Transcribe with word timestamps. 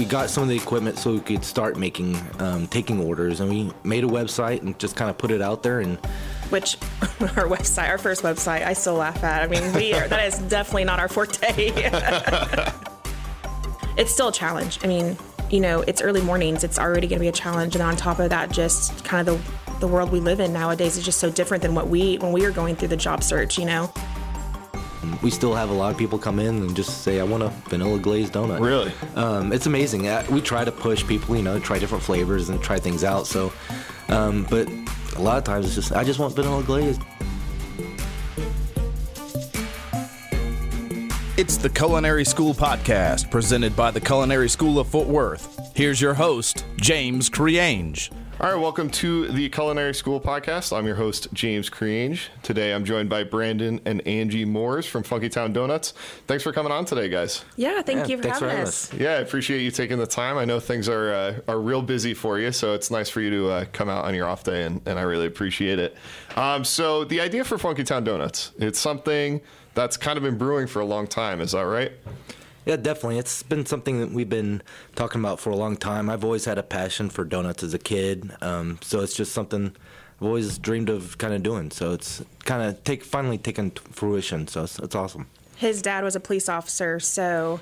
we 0.00 0.06
got 0.06 0.30
some 0.30 0.42
of 0.42 0.48
the 0.48 0.56
equipment 0.56 0.98
so 0.98 1.12
we 1.12 1.20
could 1.20 1.44
start 1.44 1.76
making 1.76 2.16
um, 2.38 2.66
taking 2.68 3.04
orders, 3.04 3.40
and 3.40 3.50
we 3.50 3.70
made 3.84 4.02
a 4.02 4.06
website 4.06 4.62
and 4.62 4.78
just 4.78 4.96
kind 4.96 5.10
of 5.10 5.18
put 5.18 5.30
it 5.30 5.42
out 5.42 5.62
there 5.62 5.80
and. 5.80 5.98
Which 6.48 6.76
our 7.20 7.46
website, 7.46 7.90
our 7.90 7.98
first 7.98 8.22
website, 8.22 8.64
I 8.66 8.72
still 8.72 8.94
laugh 8.94 9.22
at. 9.22 9.42
I 9.42 9.46
mean, 9.46 9.74
we 9.74 9.92
are, 9.92 10.08
that 10.08 10.26
is 10.26 10.38
definitely 10.38 10.84
not 10.84 11.00
our 11.00 11.08
forte. 11.08 11.52
it's 13.98 14.10
still 14.10 14.28
a 14.28 14.32
challenge. 14.32 14.78
I 14.82 14.86
mean, 14.86 15.18
you 15.50 15.60
know, 15.60 15.82
it's 15.82 16.00
early 16.00 16.22
mornings. 16.22 16.64
It's 16.64 16.78
already 16.78 17.06
going 17.06 17.18
to 17.18 17.24
be 17.24 17.28
a 17.28 17.32
challenge, 17.32 17.74
and 17.74 17.82
on 17.82 17.94
top 17.94 18.20
of 18.20 18.30
that, 18.30 18.50
just 18.50 19.04
kind 19.04 19.28
of 19.28 19.36
the 19.36 19.60
the 19.80 19.88
world 19.88 20.10
we 20.10 20.20
live 20.20 20.40
in 20.40 20.50
nowadays 20.52 20.96
is 20.96 21.04
just 21.04 21.20
so 21.20 21.30
different 21.30 21.62
than 21.62 21.74
what 21.74 21.88
we 21.88 22.16
when 22.18 22.32
we 22.32 22.40
were 22.40 22.50
going 22.50 22.74
through 22.74 22.88
the 22.88 22.96
job 22.96 23.22
search. 23.22 23.58
You 23.58 23.66
know. 23.66 23.92
We 25.22 25.30
still 25.30 25.54
have 25.54 25.70
a 25.70 25.72
lot 25.72 25.90
of 25.92 25.98
people 25.98 26.18
come 26.18 26.38
in 26.38 26.56
and 26.62 26.74
just 26.76 27.02
say, 27.02 27.20
"I 27.20 27.24
want 27.24 27.42
a 27.42 27.48
vanilla 27.68 27.98
glazed 27.98 28.32
donut." 28.32 28.60
Really? 28.60 28.92
Um, 29.16 29.52
it's 29.52 29.66
amazing. 29.66 30.08
Uh, 30.08 30.24
We 30.30 30.40
try 30.40 30.64
to 30.64 30.72
push 30.72 31.06
people, 31.06 31.36
you 31.36 31.42
know, 31.42 31.58
try 31.58 31.78
different 31.78 32.04
flavors 32.04 32.48
and 32.48 32.60
try 32.62 32.78
things 32.78 33.04
out. 33.04 33.26
So, 33.26 33.52
um, 34.08 34.46
but 34.48 34.68
a 35.16 35.22
lot 35.22 35.38
of 35.38 35.44
times 35.44 35.66
it's 35.66 35.74
just, 35.74 35.92
"I 35.92 36.04
just 36.04 36.18
want 36.18 36.34
vanilla 36.34 36.62
glazed." 36.62 37.00
It's 41.36 41.56
the 41.56 41.70
Culinary 41.70 42.24
School 42.26 42.52
Podcast, 42.52 43.30
presented 43.30 43.74
by 43.74 43.90
the 43.90 44.00
Culinary 44.00 44.48
School 44.48 44.78
of 44.78 44.88
Fort 44.88 45.08
Worth. 45.08 45.58
Here's 45.74 45.98
your 45.98 46.12
host, 46.12 46.66
James 46.76 47.30
Creange. 47.30 48.10
All 48.40 48.50
right, 48.50 48.58
welcome 48.58 48.88
to 48.92 49.28
the 49.28 49.50
Culinary 49.50 49.92
School 49.94 50.18
Podcast. 50.18 50.74
I'm 50.74 50.86
your 50.86 50.94
host, 50.94 51.28
James 51.34 51.68
Creange. 51.68 52.28
Today 52.42 52.72
I'm 52.72 52.86
joined 52.86 53.10
by 53.10 53.22
Brandon 53.22 53.82
and 53.84 54.00
Angie 54.06 54.46
Moores 54.46 54.86
from 54.86 55.02
Funky 55.02 55.28
Town 55.28 55.52
Donuts. 55.52 55.92
Thanks 56.26 56.42
for 56.42 56.50
coming 56.50 56.72
on 56.72 56.86
today, 56.86 57.10
guys. 57.10 57.44
Yeah, 57.56 57.82
thank 57.82 57.98
Yeah, 57.98 58.06
you 58.06 58.16
for 58.16 58.22
thanks 58.22 58.38
for 58.38 58.46
having 58.46 58.56
having 58.60 58.68
us. 58.68 58.94
Yeah, 58.94 59.10
I 59.10 59.16
appreciate 59.16 59.60
you 59.60 59.70
taking 59.70 59.98
the 59.98 60.06
time. 60.06 60.38
I 60.38 60.46
know 60.46 60.58
things 60.58 60.88
are 60.88 61.12
uh, 61.12 61.40
are 61.48 61.60
real 61.60 61.82
busy 61.82 62.14
for 62.14 62.38
you, 62.38 62.50
so 62.50 62.72
it's 62.72 62.90
nice 62.90 63.10
for 63.10 63.20
you 63.20 63.28
to 63.28 63.50
uh, 63.50 63.64
come 63.74 63.90
out 63.90 64.06
on 64.06 64.14
your 64.14 64.26
off 64.26 64.42
day, 64.42 64.62
and, 64.64 64.80
and 64.86 64.98
I 64.98 65.02
really 65.02 65.26
appreciate 65.26 65.78
it. 65.78 65.94
Um, 66.34 66.64
so 66.64 67.04
the 67.04 67.20
idea 67.20 67.44
for 67.44 67.58
Funky 67.58 67.84
Town 67.84 68.04
Donuts, 68.04 68.52
it's 68.58 68.78
something 68.78 69.42
that's 69.74 69.98
kind 69.98 70.16
of 70.16 70.22
been 70.22 70.38
brewing 70.38 70.66
for 70.66 70.80
a 70.80 70.86
long 70.86 71.06
time. 71.06 71.42
Is 71.42 71.52
that 71.52 71.66
right? 71.66 71.92
Yeah, 72.66 72.76
definitely. 72.76 73.18
It's 73.18 73.42
been 73.42 73.64
something 73.66 74.00
that 74.00 74.10
we've 74.10 74.28
been 74.28 74.62
talking 74.94 75.20
about 75.20 75.40
for 75.40 75.50
a 75.50 75.56
long 75.56 75.76
time. 75.76 76.10
I've 76.10 76.24
always 76.24 76.44
had 76.44 76.58
a 76.58 76.62
passion 76.62 77.08
for 77.08 77.24
donuts 77.24 77.62
as 77.62 77.72
a 77.74 77.78
kid, 77.78 78.30
um, 78.42 78.78
so 78.82 79.00
it's 79.00 79.14
just 79.14 79.32
something 79.32 79.74
I've 80.20 80.26
always 80.26 80.58
dreamed 80.58 80.90
of 80.90 81.16
kind 81.18 81.32
of 81.32 81.42
doing. 81.42 81.70
So 81.70 81.92
it's 81.92 82.22
kind 82.44 82.62
of 82.62 82.82
take 82.84 83.02
finally 83.02 83.38
taken 83.38 83.70
fruition. 83.70 84.46
So 84.46 84.64
it's, 84.64 84.78
it's 84.78 84.94
awesome. 84.94 85.26
His 85.56 85.80
dad 85.80 86.04
was 86.04 86.16
a 86.16 86.20
police 86.20 86.48
officer, 86.48 87.00
so 87.00 87.60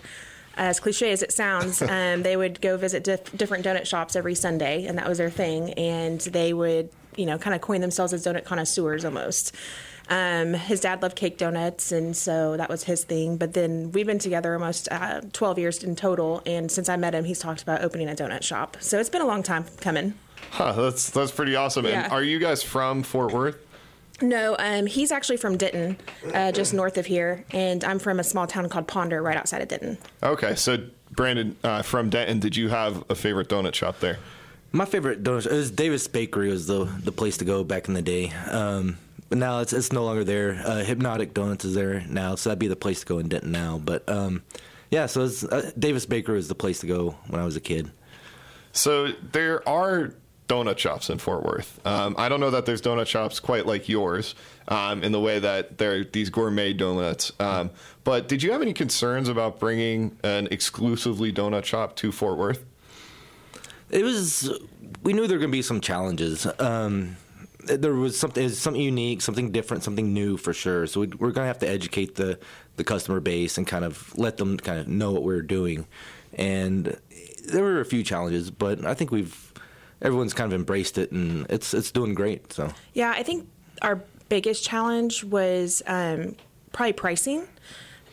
as 0.56 0.80
cliche 0.80 1.12
as 1.12 1.22
it 1.22 1.32
sounds, 1.32 1.80
um, 1.82 2.22
they 2.22 2.36
would 2.36 2.60
go 2.60 2.76
visit 2.76 3.04
dif- 3.04 3.36
different 3.36 3.64
donut 3.64 3.86
shops 3.86 4.16
every 4.16 4.34
Sunday, 4.34 4.84
and 4.86 4.98
that 4.98 5.08
was 5.08 5.18
their 5.18 5.30
thing. 5.30 5.72
And 5.74 6.20
they 6.20 6.52
would, 6.52 6.90
you 7.16 7.26
know, 7.26 7.38
kind 7.38 7.54
of 7.54 7.60
coin 7.60 7.80
themselves 7.80 8.12
as 8.12 8.26
donut 8.26 8.44
connoisseurs 8.44 9.04
almost. 9.04 9.54
Um, 10.08 10.54
his 10.54 10.80
dad 10.80 11.02
loved 11.02 11.16
cake 11.16 11.36
donuts, 11.36 11.92
and 11.92 12.16
so 12.16 12.56
that 12.56 12.68
was 12.68 12.84
his 12.84 13.04
thing. 13.04 13.36
But 13.36 13.52
then 13.52 13.92
we've 13.92 14.06
been 14.06 14.18
together 14.18 14.54
almost 14.54 14.88
uh, 14.90 15.20
12 15.32 15.58
years 15.58 15.84
in 15.84 15.96
total, 15.96 16.42
and 16.46 16.70
since 16.70 16.88
I 16.88 16.96
met 16.96 17.14
him, 17.14 17.24
he's 17.24 17.38
talked 17.38 17.62
about 17.62 17.82
opening 17.82 18.08
a 18.08 18.14
donut 18.14 18.42
shop. 18.42 18.76
So 18.80 18.98
it's 18.98 19.10
been 19.10 19.22
a 19.22 19.26
long 19.26 19.42
time 19.42 19.64
coming. 19.80 20.14
Huh, 20.50 20.72
that's 20.72 21.10
that's 21.10 21.30
pretty 21.30 21.56
awesome. 21.56 21.84
Yeah. 21.84 22.04
And 22.04 22.12
are 22.12 22.22
you 22.22 22.38
guys 22.38 22.62
from 22.62 23.02
Fort 23.02 23.32
Worth? 23.32 23.56
No, 24.20 24.56
um, 24.58 24.86
he's 24.86 25.12
actually 25.12 25.36
from 25.36 25.56
Denton, 25.56 25.96
uh, 26.34 26.50
just 26.50 26.74
north 26.74 26.98
of 26.98 27.06
here, 27.06 27.44
and 27.52 27.84
I'm 27.84 28.00
from 28.00 28.18
a 28.18 28.24
small 28.24 28.48
town 28.48 28.68
called 28.68 28.88
Ponder, 28.88 29.22
right 29.22 29.36
outside 29.36 29.62
of 29.62 29.68
Denton. 29.68 29.96
Okay, 30.22 30.56
so 30.56 30.78
Brandon 31.12 31.56
uh, 31.62 31.82
from 31.82 32.10
Denton, 32.10 32.40
did 32.40 32.56
you 32.56 32.68
have 32.68 33.04
a 33.10 33.14
favorite 33.14 33.48
donut 33.48 33.74
shop 33.74 34.00
there? 34.00 34.18
My 34.72 34.86
favorite 34.86 35.22
donut 35.22 35.46
it 35.46 35.52
was 35.52 35.70
Davis 35.70 36.08
Bakery 36.08 36.50
was 36.50 36.66
the 36.66 36.84
the 36.84 37.12
place 37.12 37.36
to 37.38 37.44
go 37.44 37.62
back 37.62 37.88
in 37.88 37.94
the 37.94 38.02
day. 38.02 38.30
Um, 38.50 38.98
but 39.28 39.38
now 39.38 39.60
it's 39.60 39.72
it's 39.72 39.92
no 39.92 40.04
longer 40.04 40.24
there. 40.24 40.60
Uh, 40.64 40.84
Hypnotic 40.84 41.34
Donuts 41.34 41.64
is 41.64 41.74
there 41.74 42.04
now, 42.08 42.34
so 42.34 42.50
that'd 42.50 42.58
be 42.58 42.68
the 42.68 42.76
place 42.76 43.00
to 43.00 43.06
go 43.06 43.18
in 43.18 43.28
Denton 43.28 43.52
now. 43.52 43.78
But 43.78 44.08
um, 44.08 44.42
yeah, 44.90 45.06
so 45.06 45.28
uh, 45.50 45.70
Davis 45.78 46.06
Baker 46.06 46.32
was 46.32 46.48
the 46.48 46.54
place 46.54 46.80
to 46.80 46.86
go 46.86 47.16
when 47.28 47.40
I 47.40 47.44
was 47.44 47.56
a 47.56 47.60
kid. 47.60 47.90
So 48.72 49.08
there 49.32 49.66
are 49.68 50.14
donut 50.48 50.78
shops 50.78 51.10
in 51.10 51.18
Fort 51.18 51.44
Worth. 51.44 51.78
Um, 51.86 52.14
I 52.18 52.28
don't 52.28 52.40
know 52.40 52.50
that 52.50 52.64
there's 52.64 52.80
donut 52.80 53.06
shops 53.06 53.38
quite 53.38 53.66
like 53.66 53.88
yours 53.88 54.34
um, 54.68 55.02
in 55.02 55.12
the 55.12 55.20
way 55.20 55.38
that 55.38 55.78
they're 55.78 56.04
these 56.04 56.30
gourmet 56.30 56.72
donuts. 56.72 57.32
Um, 57.38 57.70
but 58.04 58.28
did 58.28 58.42
you 58.42 58.52
have 58.52 58.62
any 58.62 58.72
concerns 58.72 59.28
about 59.28 59.60
bringing 59.60 60.16
an 60.24 60.48
exclusively 60.50 61.32
donut 61.32 61.64
shop 61.64 61.96
to 61.96 62.10
Fort 62.10 62.38
Worth? 62.38 62.64
It 63.90 64.02
was. 64.02 64.50
We 65.02 65.12
knew 65.12 65.26
there 65.26 65.36
were 65.36 65.40
going 65.40 65.50
to 65.50 65.56
be 65.56 65.62
some 65.62 65.80
challenges. 65.80 66.46
Um, 66.58 67.16
there 67.68 67.94
was 67.94 68.18
something, 68.18 68.48
something 68.48 68.82
unique, 68.82 69.22
something 69.22 69.52
different, 69.52 69.84
something 69.84 70.12
new 70.12 70.36
for 70.36 70.52
sure. 70.52 70.86
So 70.86 71.00
we, 71.00 71.06
we're 71.08 71.30
going 71.30 71.44
to 71.44 71.48
have 71.48 71.58
to 71.60 71.68
educate 71.68 72.14
the 72.16 72.38
the 72.76 72.84
customer 72.84 73.20
base 73.20 73.58
and 73.58 73.66
kind 73.66 73.84
of 73.84 74.16
let 74.16 74.36
them 74.36 74.56
kind 74.56 74.78
of 74.78 74.88
know 74.88 75.12
what 75.12 75.24
we're 75.24 75.42
doing. 75.42 75.86
And 76.34 76.96
there 77.48 77.62
were 77.62 77.80
a 77.80 77.84
few 77.84 78.02
challenges, 78.02 78.50
but 78.50 78.84
I 78.84 78.94
think 78.94 79.10
we've 79.10 79.52
everyone's 80.00 80.34
kind 80.34 80.52
of 80.52 80.58
embraced 80.58 80.98
it, 80.98 81.12
and 81.12 81.46
it's 81.50 81.74
it's 81.74 81.90
doing 81.90 82.14
great. 82.14 82.52
So 82.52 82.70
Yeah, 82.94 83.12
I 83.16 83.22
think 83.22 83.48
our 83.82 84.02
biggest 84.28 84.64
challenge 84.64 85.24
was 85.24 85.82
um, 85.86 86.36
probably 86.72 86.92
pricing. 86.92 87.46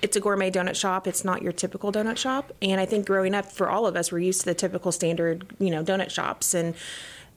It's 0.01 0.15
a 0.15 0.19
gourmet 0.19 0.51
donut 0.51 0.75
shop. 0.75 1.07
It's 1.07 1.25
not 1.25 1.41
your 1.41 1.51
typical 1.51 1.91
donut 1.91 2.17
shop. 2.17 2.51
And 2.61 2.79
I 2.79 2.85
think 2.85 3.07
growing 3.07 3.33
up, 3.33 3.51
for 3.51 3.69
all 3.69 3.87
of 3.87 3.95
us, 3.95 4.11
we're 4.11 4.19
used 4.19 4.41
to 4.41 4.45
the 4.45 4.53
typical 4.53 4.91
standard, 4.91 5.47
you 5.57 5.71
know, 5.71 5.83
donut 5.83 6.11
shops. 6.11 6.53
And 6.53 6.75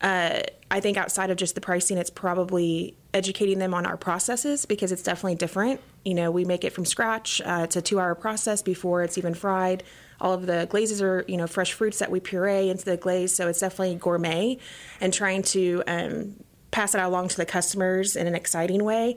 uh, 0.01 0.41
I 0.71 0.81
think 0.81 0.97
outside 0.97 1.31
of 1.31 1.37
just 1.37 1.55
the 1.55 1.61
pricing, 1.61 1.99
it's 1.99 2.11
probably 2.11 2.97
educating 3.15 3.59
them 3.59 3.73
on 3.73 3.87
our 3.87 3.97
processes 3.97 4.67
because 4.67 4.93
it's 4.93 5.03
definitely 5.03 5.37
different. 5.37 5.81
You 6.05 6.15
know, 6.15 6.31
we 6.31 6.45
make 6.45 6.65
it 6.65 6.73
from 6.73 6.85
scratch. 6.85 7.41
Uh, 7.41 7.63
it's 7.65 7.77
a 7.77 7.83
two-hour 7.83 8.15
process 8.15 8.63
before 8.63 9.03
it's 9.03 9.17
even 9.17 9.35
fried. 9.35 9.83
All 10.21 10.33
of 10.35 10.47
the 10.47 10.67
glazes 10.69 11.01
are, 11.01 11.25
you 11.27 11.37
know, 11.37 11.47
fresh 11.47 11.73
fruits 11.73 11.99
that 12.01 12.11
we 12.11 12.21
puree 12.21 12.69
into 12.69 12.85
the 12.85 12.97
glaze, 12.97 13.35
so 13.35 13.49
it's 13.49 13.61
definitely 13.61 13.95
gourmet. 13.97 14.59
And 15.01 15.13
trying 15.13 15.43
to 15.45 15.83
um, 15.87 16.35
pass 16.71 16.95
it 16.95 17.01
out 17.01 17.09
along 17.09 17.29
to 17.29 17.37
the 17.37 17.47
customers 17.47 18.15
in 18.15 18.27
an 18.27 18.35
exciting 18.35 18.85
way. 18.85 19.17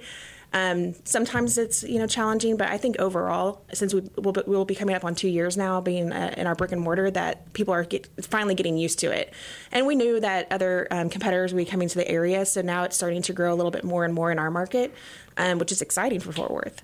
Um, 0.53 0.95
sometimes 1.05 1.57
it's 1.57 1.83
you 1.83 1.97
know 1.97 2.07
challenging, 2.07 2.57
but 2.57 2.69
I 2.69 2.77
think 2.77 2.99
overall, 2.99 3.63
since 3.73 3.93
we 3.93 4.01
will 4.17 4.33
be, 4.33 4.41
we'll 4.45 4.65
be 4.65 4.75
coming 4.75 4.95
up 4.95 5.05
on 5.05 5.15
two 5.15 5.29
years 5.29 5.55
now 5.55 5.79
being 5.79 6.11
uh, 6.11 6.33
in 6.35 6.45
our 6.47 6.55
brick 6.55 6.71
and 6.71 6.81
mortar, 6.81 7.09
that 7.11 7.53
people 7.53 7.73
are 7.73 7.83
get, 7.83 8.09
finally 8.21 8.55
getting 8.55 8.77
used 8.77 8.99
to 8.99 9.11
it. 9.11 9.33
And 9.71 9.87
we 9.87 9.95
knew 9.95 10.19
that 10.19 10.51
other 10.51 10.87
um, 10.91 11.09
competitors 11.09 11.53
would 11.53 11.59
be 11.59 11.65
coming 11.65 11.87
to 11.87 11.97
the 11.97 12.07
area, 12.09 12.45
so 12.45 12.61
now 12.61 12.83
it's 12.83 12.95
starting 12.95 13.21
to 13.23 13.33
grow 13.33 13.53
a 13.53 13.55
little 13.55 13.71
bit 13.71 13.83
more 13.83 14.03
and 14.03 14.13
more 14.13 14.31
in 14.31 14.39
our 14.39 14.51
market, 14.51 14.93
um, 15.37 15.57
which 15.57 15.71
is 15.71 15.81
exciting 15.81 16.19
for 16.19 16.31
Fort 16.31 16.51
Worth. 16.51 16.81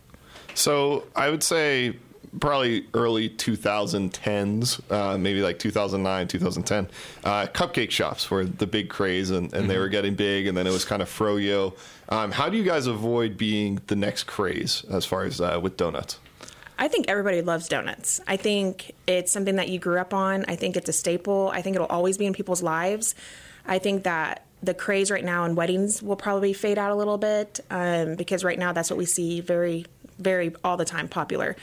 So 0.54 1.06
I 1.16 1.30
would 1.30 1.44
say 1.44 1.98
probably 2.40 2.86
early 2.94 3.30
2010s, 3.30 4.92
uh, 4.92 5.18
maybe 5.18 5.42
like 5.42 5.60
2009, 5.60 6.28
2010. 6.28 6.90
Uh, 7.24 7.48
cupcake 7.48 7.92
shops 7.92 8.30
were 8.30 8.46
the 8.46 8.68
big 8.68 8.90
craze, 8.90 9.30
and, 9.30 9.54
and 9.54 9.70
they 9.70 9.78
were 9.78 9.90
getting 9.90 10.16
big, 10.16 10.48
and 10.48 10.58
then 10.58 10.68
it 10.68 10.72
was 10.72 10.86
kind 10.86 11.02
of 11.02 11.10
froyo. 11.10 11.76
Um, 12.10 12.32
how 12.32 12.50
do 12.50 12.58
you 12.58 12.64
guys 12.64 12.88
avoid 12.88 13.38
being 13.38 13.80
the 13.88 13.96
next 13.96 14.24
craze 14.24 14.86
as 14.90 15.06
far 15.06 15.24
as 15.24 15.42
uh, 15.42 15.60
with 15.62 15.78
donuts? 15.78 16.20
I 16.80 16.88
think 16.88 17.10
everybody 17.10 17.42
loves 17.42 17.68
donuts. 17.68 18.22
I 18.28 18.38
think 18.38 18.94
it's 19.08 19.32
something 19.32 19.56
that 19.56 19.70
you 19.70 19.80
grew 19.80 20.00
up 20.00 20.14
on. 20.14 20.46
I 20.48 20.56
think 20.56 20.78
it's 20.78 20.90
a 20.90 20.94
staple. 20.94 21.50
I 21.54 21.62
think 21.62 21.76
it'll 21.76 21.88
always 21.88 22.18
be 22.18 22.26
in 22.26 22.34
people's 22.34 22.62
lives. 22.62 23.16
I 23.66 23.80
think 23.80 24.04
that 24.04 24.46
the 24.62 24.74
craze 24.74 25.10
right 25.12 25.24
now 25.24 25.46
in 25.46 25.56
weddings 25.56 26.02
will 26.02 26.16
probably 26.16 26.54
fade 26.54 26.78
out 26.78 26.92
a 26.92 26.96
little 26.96 27.18
bit 27.18 27.60
um, 27.70 28.16
because 28.16 28.44
right 28.44 28.58
now 28.58 28.74
that's 28.74 28.90
what 28.90 28.98
we 28.98 29.06
see 29.06 29.42
very, 29.42 29.86
very 30.20 30.54
all 30.64 30.78
the 30.78 30.86
time 30.86 31.08
popular. 31.08 31.56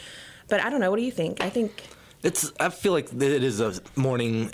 But 0.48 0.60
I 0.60 0.70
don't 0.70 0.80
know. 0.80 0.90
What 0.90 0.98
do 0.98 1.04
you 1.04 1.12
think? 1.12 1.40
I 1.40 1.50
think 1.50 1.84
it's. 2.22 2.52
I 2.60 2.68
feel 2.68 2.92
like 2.92 3.12
it 3.12 3.22
is 3.22 3.60
a 3.60 3.74
morning. 3.96 4.50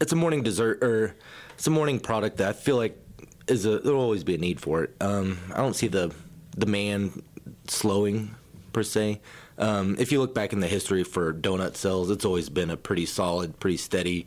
It's 0.00 0.12
a 0.12 0.16
morning 0.16 0.42
dessert, 0.42 0.82
or 0.82 1.14
it's 1.54 1.66
a 1.66 1.70
morning 1.70 2.00
product 2.00 2.38
that 2.38 2.48
I 2.48 2.52
feel 2.52 2.76
like 2.76 2.98
is 3.46 3.66
a. 3.66 3.78
There'll 3.78 4.00
always 4.00 4.24
be 4.24 4.34
a 4.34 4.38
need 4.38 4.60
for 4.60 4.84
it. 4.84 4.96
Um, 5.00 5.38
I 5.52 5.58
don't 5.58 5.74
see 5.74 5.88
the 5.88 6.14
demand 6.58 7.22
slowing 7.68 8.34
per 8.72 8.82
se. 8.82 9.20
Um, 9.58 9.96
if 9.98 10.10
you 10.10 10.20
look 10.20 10.34
back 10.34 10.52
in 10.52 10.60
the 10.60 10.66
history 10.66 11.04
for 11.04 11.34
donut 11.34 11.76
sales, 11.76 12.10
it's 12.10 12.24
always 12.24 12.48
been 12.48 12.70
a 12.70 12.76
pretty 12.76 13.06
solid, 13.06 13.60
pretty 13.60 13.76
steady 13.76 14.26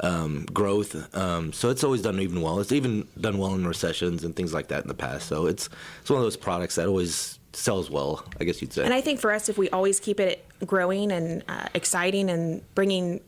um, 0.00 0.46
growth. 0.52 1.14
Um, 1.16 1.52
so 1.52 1.70
it's 1.70 1.84
always 1.84 2.02
done 2.02 2.20
even 2.20 2.40
well. 2.40 2.60
It's 2.60 2.72
even 2.72 3.06
done 3.20 3.38
well 3.38 3.54
in 3.54 3.66
recessions 3.66 4.24
and 4.24 4.34
things 4.34 4.52
like 4.52 4.68
that 4.68 4.82
in 4.82 4.88
the 4.88 4.94
past. 4.94 5.26
So 5.26 5.46
it's 5.46 5.68
it's 6.00 6.10
one 6.10 6.18
of 6.18 6.24
those 6.24 6.36
products 6.36 6.76
that 6.76 6.86
always 6.86 7.38
sells 7.52 7.90
well, 7.90 8.24
I 8.40 8.44
guess 8.44 8.60
you'd 8.62 8.72
say. 8.72 8.84
And 8.84 8.94
I 8.94 9.00
think 9.00 9.20
for 9.20 9.32
us, 9.32 9.48
if 9.48 9.58
we 9.58 9.68
always 9.70 10.00
keep 10.00 10.20
it 10.20 10.46
growing 10.66 11.10
and 11.10 11.42
uh, 11.48 11.66
exciting 11.74 12.30
and 12.30 12.62
bringing 12.74 13.20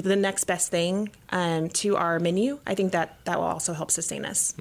the 0.00 0.16
next 0.16 0.44
best 0.44 0.70
thing 0.70 1.10
um, 1.30 1.68
to 1.70 1.96
our 1.96 2.18
menu, 2.18 2.58
I 2.66 2.74
think 2.74 2.92
that 2.92 3.16
that 3.24 3.38
will 3.38 3.46
also 3.46 3.72
help 3.74 3.90
sustain 3.90 4.24
us. 4.24 4.54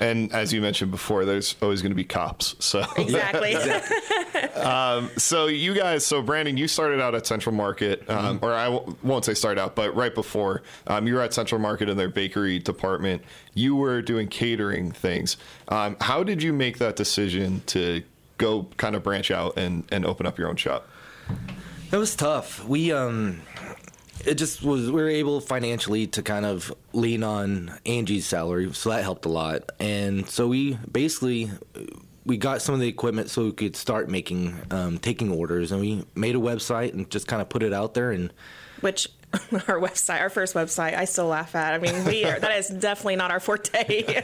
And 0.00 0.32
as 0.32 0.52
you 0.52 0.60
mentioned 0.60 0.90
before, 0.90 1.24
there's 1.24 1.56
always 1.62 1.80
going 1.80 1.92
to 1.92 1.96
be 1.96 2.04
cops. 2.04 2.54
So 2.58 2.84
Exactly. 2.96 3.56
So 5.16 5.46
you 5.46 5.74
guys, 5.74 6.04
so 6.04 6.22
Brandon, 6.22 6.56
you 6.56 6.68
started 6.68 7.00
out 7.00 7.14
at 7.14 7.26
Central 7.26 7.54
Market, 7.54 8.08
um, 8.08 8.38
or 8.42 8.52
I 8.52 8.66
w- 8.66 8.96
won't 9.02 9.24
say 9.24 9.34
start 9.34 9.58
out, 9.58 9.74
but 9.74 9.94
right 9.94 10.14
before, 10.14 10.62
um, 10.86 11.06
you 11.06 11.14
were 11.14 11.20
at 11.20 11.32
Central 11.34 11.60
Market 11.60 11.88
in 11.88 11.96
their 11.96 12.08
bakery 12.08 12.58
department. 12.58 13.22
You 13.54 13.76
were 13.76 14.02
doing 14.02 14.28
catering 14.28 14.90
things. 14.92 15.36
Um, 15.68 15.96
how 16.00 16.22
did 16.22 16.42
you 16.42 16.52
make 16.52 16.78
that 16.78 16.96
decision 16.96 17.62
to 17.66 18.02
go 18.38 18.66
kind 18.76 18.96
of 18.96 19.02
branch 19.02 19.30
out 19.30 19.56
and, 19.56 19.84
and 19.90 20.04
open 20.04 20.26
up 20.26 20.38
your 20.38 20.48
own 20.48 20.56
shop? 20.56 20.88
It 21.92 21.96
was 21.96 22.16
tough. 22.16 22.64
We 22.66 22.92
um, 22.92 23.40
it 24.24 24.34
just 24.34 24.62
was. 24.62 24.90
We 24.90 25.02
were 25.02 25.08
able 25.08 25.40
financially 25.40 26.06
to 26.08 26.22
kind 26.22 26.44
of 26.44 26.72
lean 26.92 27.22
on 27.22 27.78
Angie's 27.86 28.26
salary, 28.26 28.72
so 28.72 28.90
that 28.90 29.02
helped 29.02 29.26
a 29.26 29.28
lot. 29.28 29.72
And 29.80 30.28
so 30.28 30.48
we 30.48 30.78
basically 30.90 31.50
we 32.26 32.36
got 32.36 32.62
some 32.62 32.74
of 32.74 32.80
the 32.80 32.88
equipment 32.88 33.30
so 33.30 33.44
we 33.44 33.52
could 33.52 33.76
start 33.76 34.08
making 34.08 34.56
um, 34.70 34.98
taking 34.98 35.30
orders, 35.30 35.72
and 35.72 35.80
we 35.80 36.04
made 36.14 36.34
a 36.34 36.38
website 36.38 36.92
and 36.94 37.08
just 37.10 37.26
kind 37.26 37.42
of 37.42 37.48
put 37.48 37.62
it 37.62 37.72
out 37.72 37.94
there. 37.94 38.10
And 38.10 38.32
Which 38.80 39.08
our 39.68 39.80
website, 39.80 40.20
our 40.20 40.30
first 40.30 40.54
website, 40.54 40.96
I 40.96 41.04
still 41.04 41.26
laugh 41.26 41.54
at. 41.54 41.74
I 41.74 41.78
mean, 41.78 42.04
we 42.04 42.24
are, 42.24 42.38
that 42.38 42.58
is 42.58 42.68
definitely 42.68 43.16
not 43.16 43.30
our 43.30 43.40
forte. 43.40 44.02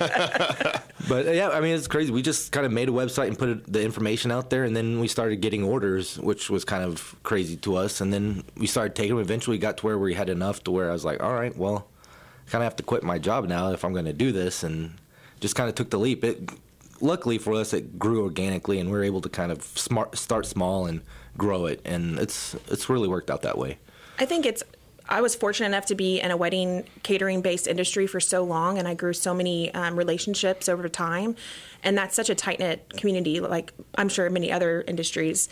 but 1.08 1.26
uh, 1.26 1.30
yeah, 1.30 1.48
I 1.48 1.60
mean 1.60 1.74
it's 1.74 1.88
crazy. 1.88 2.12
We 2.12 2.22
just 2.22 2.52
kind 2.52 2.64
of 2.64 2.72
made 2.72 2.88
a 2.88 2.92
website 2.92 3.28
and 3.28 3.38
put 3.38 3.70
the 3.70 3.82
information 3.82 4.30
out 4.30 4.50
there, 4.50 4.64
and 4.64 4.76
then 4.76 5.00
we 5.00 5.08
started 5.08 5.40
getting 5.40 5.64
orders, 5.64 6.18
which 6.18 6.48
was 6.48 6.64
kind 6.64 6.84
of 6.84 7.16
crazy 7.22 7.56
to 7.58 7.76
us. 7.76 8.00
And 8.00 8.12
then 8.12 8.44
we 8.56 8.66
started 8.66 8.94
taking 8.94 9.16
them. 9.16 9.24
Eventually, 9.24 9.58
got 9.58 9.78
to 9.78 9.86
where 9.86 9.98
we 9.98 10.14
had 10.14 10.28
enough 10.28 10.62
to 10.64 10.70
where 10.70 10.90
I 10.90 10.92
was 10.92 11.04
like, 11.04 11.22
all 11.22 11.34
right, 11.34 11.56
well, 11.56 11.88
I 12.46 12.50
kind 12.50 12.62
of 12.62 12.66
have 12.66 12.76
to 12.76 12.82
quit 12.82 13.02
my 13.02 13.18
job 13.18 13.46
now 13.48 13.72
if 13.72 13.84
I'm 13.84 13.92
going 13.92 14.04
to 14.04 14.12
do 14.12 14.32
this, 14.32 14.62
and 14.62 14.94
just 15.40 15.56
kind 15.56 15.68
of 15.68 15.74
took 15.74 15.90
the 15.90 15.98
leap. 15.98 16.24
It 16.24 16.50
luckily 17.00 17.38
for 17.38 17.54
us, 17.54 17.72
it 17.72 17.98
grew 17.98 18.22
organically, 18.22 18.78
and 18.78 18.90
we 18.90 18.96
were 18.96 19.04
able 19.04 19.20
to 19.22 19.28
kind 19.28 19.50
of 19.50 19.62
smart 19.62 20.16
start 20.16 20.46
small 20.46 20.86
and 20.86 21.00
grow 21.36 21.66
it, 21.66 21.80
and 21.84 22.18
it's 22.18 22.54
it's 22.68 22.88
really 22.88 23.08
worked 23.08 23.30
out 23.30 23.42
that 23.42 23.58
way. 23.58 23.78
I 24.18 24.26
think 24.26 24.46
it's. 24.46 24.62
I 25.10 25.20
was 25.20 25.34
fortunate 25.34 25.66
enough 25.66 25.86
to 25.86 25.96
be 25.96 26.20
in 26.20 26.30
a 26.30 26.36
wedding 26.36 26.84
catering 27.02 27.42
based 27.42 27.66
industry 27.66 28.06
for 28.06 28.20
so 28.20 28.44
long, 28.44 28.78
and 28.78 28.86
I 28.86 28.94
grew 28.94 29.12
so 29.12 29.34
many 29.34 29.74
um, 29.74 29.96
relationships 29.96 30.68
over 30.68 30.88
time. 30.88 31.34
And 31.82 31.98
that's 31.98 32.14
such 32.14 32.30
a 32.30 32.34
tight 32.34 32.60
knit 32.60 32.88
community, 32.96 33.40
like 33.40 33.72
I'm 33.96 34.08
sure 34.08 34.30
many 34.30 34.52
other 34.52 34.84
industries. 34.86 35.48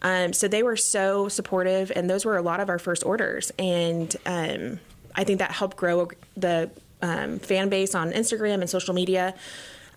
Um, 0.00 0.32
so 0.32 0.48
they 0.48 0.62
were 0.62 0.76
so 0.76 1.28
supportive, 1.28 1.92
and 1.94 2.08
those 2.08 2.24
were 2.24 2.36
a 2.36 2.42
lot 2.42 2.60
of 2.60 2.68
our 2.70 2.78
first 2.78 3.04
orders. 3.04 3.52
And 3.58 4.16
um, 4.24 4.80
I 5.14 5.24
think 5.24 5.38
that 5.40 5.52
helped 5.52 5.76
grow 5.76 6.08
the 6.36 6.70
um, 7.02 7.38
fan 7.38 7.68
base 7.68 7.94
on 7.94 8.12
Instagram 8.12 8.60
and 8.60 8.70
social 8.70 8.94
media. 8.94 9.34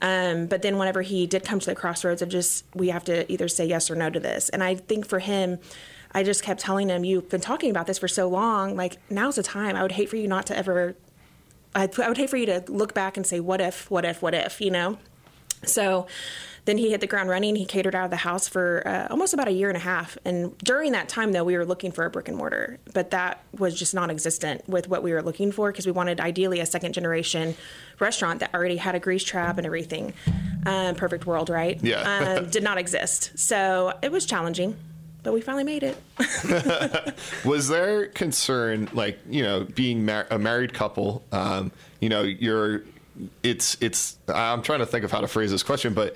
Um, 0.02 0.48
but 0.48 0.62
then 0.62 0.78
whenever 0.78 1.02
he 1.02 1.26
did 1.26 1.46
come 1.46 1.60
to 1.60 1.66
the 1.66 1.76
crossroads 1.76 2.22
of 2.22 2.30
just, 2.30 2.66
we 2.76 2.90
have 2.90 3.06
to 3.06 3.32
either 3.32 3.48
say 3.48 3.66
yes 3.66 3.90
or 3.90 3.96
no 3.96 4.10
to 4.10 4.20
this. 4.20 4.50
And 4.50 4.62
I 4.62 4.76
think 4.76 5.08
for 5.08 5.20
him, 5.20 5.60
I 6.16 6.24
just 6.24 6.44
kept 6.44 6.62
telling 6.62 6.88
him, 6.88 7.04
you've 7.04 7.28
been 7.28 7.42
talking 7.42 7.70
about 7.70 7.88
this 7.88 8.00
for 8.00 8.08
so 8.08 8.30
long. 8.30 8.78
Like, 8.78 8.98
now's 9.12 9.36
the 9.36 9.44
time. 9.44 9.76
I 9.76 9.82
would 9.82 9.92
hate 9.92 10.10
for 10.10 10.16
you 10.16 10.30
not 10.30 10.46
to 10.46 10.58
ever, 10.58 10.96
I, 11.76 11.90
I 12.02 12.08
would 12.08 12.16
hate 12.16 12.30
for 12.30 12.38
you 12.38 12.46
to 12.46 12.64
look 12.70 12.94
back 12.94 13.18
and 13.18 13.28
say, 13.28 13.42
what 13.42 13.60
if, 13.60 13.92
what 13.92 14.06
if, 14.06 14.22
what 14.22 14.34
if, 14.34 14.62
you 14.62 14.72
know? 14.72 14.98
So 15.66 16.08
then 16.64 16.78
he 16.78 16.90
hit 16.90 17.02
the 17.02 17.08
ground 17.08 17.30
running. 17.30 17.58
He 17.58 17.66
catered 17.66 17.96
out 17.96 18.06
of 18.06 18.12
the 18.12 18.18
house 18.18 18.48
for 18.48 18.82
uh, 18.88 19.08
almost 19.10 19.34
about 19.34 19.50
a 19.50 19.52
year 19.52 19.68
and 19.68 19.76
a 19.76 19.82
half. 19.82 20.18
And 20.24 20.58
during 20.60 20.94
that 20.94 21.10
time, 21.10 21.34
though, 21.34 21.44
we 21.44 21.58
were 21.58 21.66
looking 21.66 21.92
for 21.92 22.06
a 22.06 22.10
brick 22.10 22.30
and 22.30 22.38
mortar, 22.38 22.80
but 22.94 23.12
that 23.12 23.44
was 23.58 23.78
just 23.78 23.94
non 23.94 24.10
existent 24.10 24.68
with 24.70 24.88
what 24.88 25.04
we 25.04 25.12
were 25.12 25.22
looking 25.22 25.52
for 25.52 25.70
because 25.70 25.86
we 25.86 25.92
wanted 25.92 26.22
ideally 26.22 26.62
a 26.62 26.66
second 26.66 26.94
generation 26.94 27.56
restaurant 28.00 28.40
that 28.40 28.54
already 28.54 28.78
had 28.78 28.96
a 28.96 29.00
grease 29.00 29.24
trap 29.26 29.58
and 29.58 29.68
everything. 29.68 30.14
Um, 30.66 30.96
perfect 30.96 31.26
world, 31.26 31.50
right? 31.50 31.78
Yeah. 31.84 32.38
um, 32.40 32.50
did 32.50 32.64
not 32.64 32.78
exist. 32.78 33.38
So 33.38 33.94
it 34.02 34.14
was 34.14 34.26
challenging, 34.26 34.78
but 35.26 35.34
we 35.34 35.42
finally 35.42 35.64
made 35.66 35.84
it. 35.84 35.98
Was 37.46 37.68
there 37.68 38.08
concern, 38.08 38.88
like 38.94 39.20
you 39.30 39.44
know, 39.44 39.66
being 39.66 40.06
mar- 40.06 40.28
a 40.30 40.40
married 40.40 40.74
couple? 40.74 41.24
Um, 41.32 41.72
you 42.00 42.08
know, 42.10 42.22
you're. 42.22 42.84
It's 43.44 43.78
it's. 43.82 44.18
I'm 44.28 44.62
trying 44.62 44.80
to 44.80 44.86
think 44.86 45.04
of 45.04 45.12
how 45.12 45.22
to 45.22 45.28
phrase 45.28 45.52
this 45.52 45.64
question, 45.64 45.94
but 45.94 46.16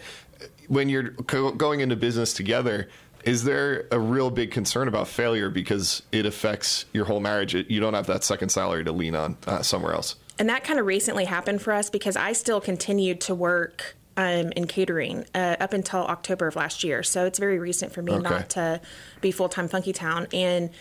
when 0.67 0.87
you're 0.89 1.11
co- 1.11 1.51
going 1.51 1.79
into 1.79 1.95
business 1.95 2.33
together, 2.33 2.89
is 3.23 3.43
there 3.43 3.87
a 3.91 3.99
real 3.99 4.29
big 4.29 4.51
concern 4.51 4.87
about 4.87 5.07
failure 5.07 5.49
because 5.49 6.03
it 6.11 6.25
affects 6.25 6.85
your 6.93 7.05
whole 7.05 7.19
marriage? 7.19 7.55
It- 7.55 7.69
You 7.71 7.79
don't 7.79 7.93
have 7.93 8.07
that 8.07 8.23
second 8.23 8.49
salary 8.49 8.83
to 8.83 8.91
lean 8.91 9.15
on 9.15 9.37
uh, 9.47 9.61
somewhere 9.61 9.93
else. 9.93 10.15
and 10.37 10.47
that 10.49 10.63
kind 10.63 10.79
of 10.79 10.85
recently 10.85 11.25
happened 11.25 11.61
for 11.61 11.73
us 11.73 11.89
because 11.89 12.15
I 12.15 12.33
still 12.33 12.61
continued 12.61 13.19
to 13.21 13.35
work 13.35 13.95
um, 14.19 14.51
in 14.51 14.67
catering 14.67 15.25
uh, 15.33 15.55
up 15.61 15.71
until 15.71 16.01
October 16.01 16.47
of 16.47 16.57
last 16.57 16.83
year. 16.83 17.03
So 17.03 17.25
it's 17.25 17.39
very 17.39 17.57
recent 17.57 17.93
for 17.93 18.01
me 18.01 18.11
Okay. 18.11 18.23
not 18.23 18.49
to 18.51 18.81
be 19.21 19.31
full 19.31 19.47
time 19.47 19.69
Funky 19.69 19.93
Town. 19.93 20.27
And 20.33 20.71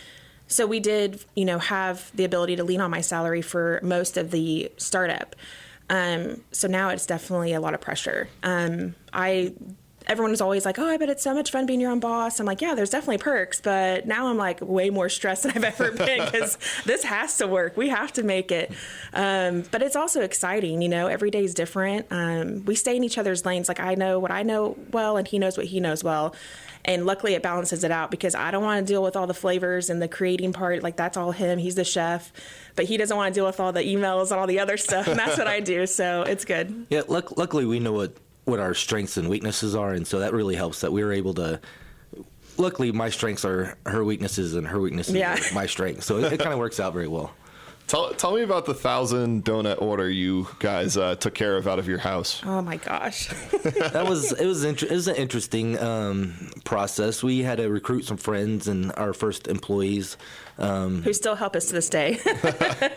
so 0.49 0.67
we 0.67 0.81
did, 0.81 1.25
you 1.37 1.44
know, 1.44 1.61
have 1.61 2.11
the 2.17 2.25
ability 2.25 2.56
to 2.56 2.64
lean 2.64 2.81
on 2.81 2.90
my 2.90 3.00
salary 3.00 3.43
for 3.43 3.79
most 3.81 4.17
of 4.17 4.32
the 4.32 4.73
startup. 4.76 5.37
Um, 5.88 6.43
so 6.50 6.67
now 6.67 6.88
it's 6.88 7.06
definitely 7.06 7.52
a 7.52 7.61
lot 7.61 7.75
of 7.75 7.81
pressure. 7.81 8.29
Um, 8.43 8.96
I 9.12 9.52
everyone 10.09 10.31
was 10.31 10.41
always 10.41 10.65
like, 10.65 10.79
"Oh, 10.79 10.87
I 10.89 10.97
bet 10.97 11.09
it's 11.09 11.23
so 11.23 11.35
much 11.35 11.51
fun 11.51 11.67
being 11.67 11.81
your 11.81 11.91
own 11.91 12.01
boss." 12.01 12.41
I'm 12.41 12.47
like, 12.47 12.61
"Yeah, 12.61 12.75
there's 12.75 12.91
definitely 12.91 13.19
perks," 13.19 13.61
but 13.61 14.07
now 14.07 14.29
I'm 14.29 14.37
like 14.37 14.61
way 14.61 14.91
more 14.91 15.09
stressed 15.09 15.43
than 15.45 15.53
I've 15.53 15.65
ever 15.65 15.91
been 16.07 16.25
because 16.25 16.59
this 16.85 17.05
has 17.05 17.37
to 17.39 17.47
work. 17.47 17.77
We 17.77 17.89
have 17.89 18.13
to 18.15 18.23
make 18.23 18.51
it. 18.51 18.73
Um, 19.13 19.65
but 19.71 19.83
it's 19.83 19.97
also 19.97 20.23
exciting, 20.23 20.83
you 20.83 20.89
know. 20.89 21.07
Every 21.07 21.31
day 21.31 21.45
is 21.45 21.55
different. 21.55 22.07
Um, 22.11 22.65
we 22.65 22.75
stay 22.75 22.97
in 22.97 23.05
each 23.05 23.19
other's 23.19 23.45
lanes. 23.45 23.69
Like 23.69 23.81
I 23.81 23.95
know 23.95 24.19
what 24.19 24.31
I 24.31 24.43
know 24.43 24.77
well, 24.93 25.17
and 25.17 25.27
he 25.29 25.39
knows 25.39 25.57
what 25.57 25.67
he 25.67 25.81
knows 25.81 26.03
well. 26.03 26.35
And 26.85 27.05
luckily, 27.05 27.35
it 27.35 27.43
balances 27.43 27.85
it 27.85 27.91
out 27.91 28.11
because 28.11 28.35
I 28.35 28.51
don't 28.51 28.63
want 28.63 28.87
to 28.87 28.91
deal 28.91 29.03
with 29.03 29.15
all 29.17 29.27
the 29.27 29.35
flavors 29.35 29.91
and 29.91 30.01
the 30.01 30.09
creating 30.09 30.53
part. 30.55 30.83
Like 30.83 30.97
that's 30.97 31.17
all 31.19 31.33
him. 31.33 31.59
He's 31.59 31.75
the 31.75 31.85
chef, 31.85 32.33
but 32.77 32.87
he 32.87 32.97
doesn't 32.97 33.15
want 33.17 33.35
to 33.35 33.39
deal 33.39 33.45
with 33.47 33.61
all 33.61 33.73
the 33.73 33.83
emails 33.83 34.31
and 34.31 34.41
all 34.41 34.47
the 34.47 34.61
other 34.61 34.77
stuff. 34.79 35.07
And 35.07 35.19
that's 35.19 35.37
what 35.37 35.49
I 35.49 35.61
do. 35.61 35.87
So 35.87 36.23
it's 36.23 36.45
good. 36.47 36.87
Yeah, 36.89 37.03
luck- 37.09 37.37
luckily 37.37 37.67
we 37.67 37.79
know 37.79 37.93
what 37.93 38.13
what 38.49 38.59
our 38.59 38.75
strengths 38.75 39.17
and 39.17 39.29
weaknesses 39.29 39.75
are, 39.75 39.93
and 39.93 40.06
so 40.06 40.19
that 40.21 40.33
really 40.33 40.56
helps 40.56 40.81
that 40.81 40.91
we 40.93 41.05
were 41.05 41.12
able 41.12 41.35
to. 41.35 41.61
Luckily, 42.56 42.91
my 42.91 43.09
strengths 43.11 43.45
are 43.45 43.77
her 43.87 44.03
weaknesses, 44.03 44.55
and 44.55 44.67
her 44.67 44.81
weaknesses 44.81 45.15
Yeah. 45.15 45.35
are 45.35 45.55
my 45.55 45.67
strengths. 45.67 46.06
So 46.06 46.19
it, 46.19 46.33
it 46.33 46.39
kind 46.41 46.53
of 46.53 46.59
works 46.59 46.81
out 46.81 46.93
very 46.93 47.06
well. 47.06 47.31
Tell 47.88 48.12
tell 48.12 48.35
me 48.35 48.43
about 48.43 48.67
the 48.67 48.75
thousand 48.75 49.46
donut 49.46 49.81
order 49.81 50.11
you 50.11 50.46
guys 50.58 50.99
uh, 50.99 51.14
took 51.14 51.35
care 51.35 51.56
of 51.56 51.67
out 51.67 51.79
of 51.79 51.88
your 51.88 51.96
house. 51.99 52.43
Oh 52.44 52.61
my 52.61 52.76
gosh. 52.76 53.28
That 53.99 54.07
was 54.07 54.33
it 54.33 54.47
was 54.47 54.62
inter- 54.62 54.87
it 54.87 54.92
was 54.92 55.09
an 55.09 55.16
interesting 55.16 55.78
um, 55.78 56.50
process. 56.64 57.23
We 57.23 57.42
had 57.42 57.59
to 57.59 57.68
recruit 57.68 58.04
some 58.04 58.18
friends 58.18 58.68
and 58.68 58.92
our 58.97 59.12
first 59.14 59.49
employees. 59.49 60.16
Who 60.59 61.12
still 61.12 61.37
help 61.37 61.57
us 61.57 61.66
to 61.66 61.73
this 61.73 61.88
day. 61.88 62.18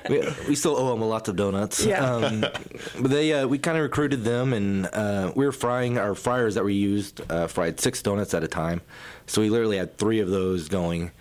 We, 0.09 0.19
we 0.49 0.55
still 0.55 0.75
owe 0.75 0.89
them 0.89 1.01
a 1.01 1.07
lot 1.07 1.27
of 1.29 1.37
donuts. 1.37 1.85
Yeah. 1.85 2.03
Um, 2.03 2.41
but 2.41 3.09
they 3.11 3.31
uh, 3.31 3.47
we 3.47 3.59
kind 3.59 3.77
of 3.77 3.83
recruited 3.83 4.25
them, 4.25 4.51
and 4.51 4.87
uh, 4.87 5.31
we 5.35 5.45
were 5.45 5.53
frying 5.53 5.97
our 5.97 6.15
fryers 6.15 6.55
that 6.55 6.65
we 6.65 6.73
used 6.73 7.21
uh, 7.31 7.47
fried 7.47 7.79
six 7.79 8.01
donuts 8.01 8.33
at 8.33 8.43
a 8.43 8.47
time. 8.47 8.81
So 9.27 9.41
we 9.41 9.49
literally 9.49 9.77
had 9.77 9.97
three 9.97 10.19
of 10.19 10.29
those 10.29 10.67
going, 10.67 11.11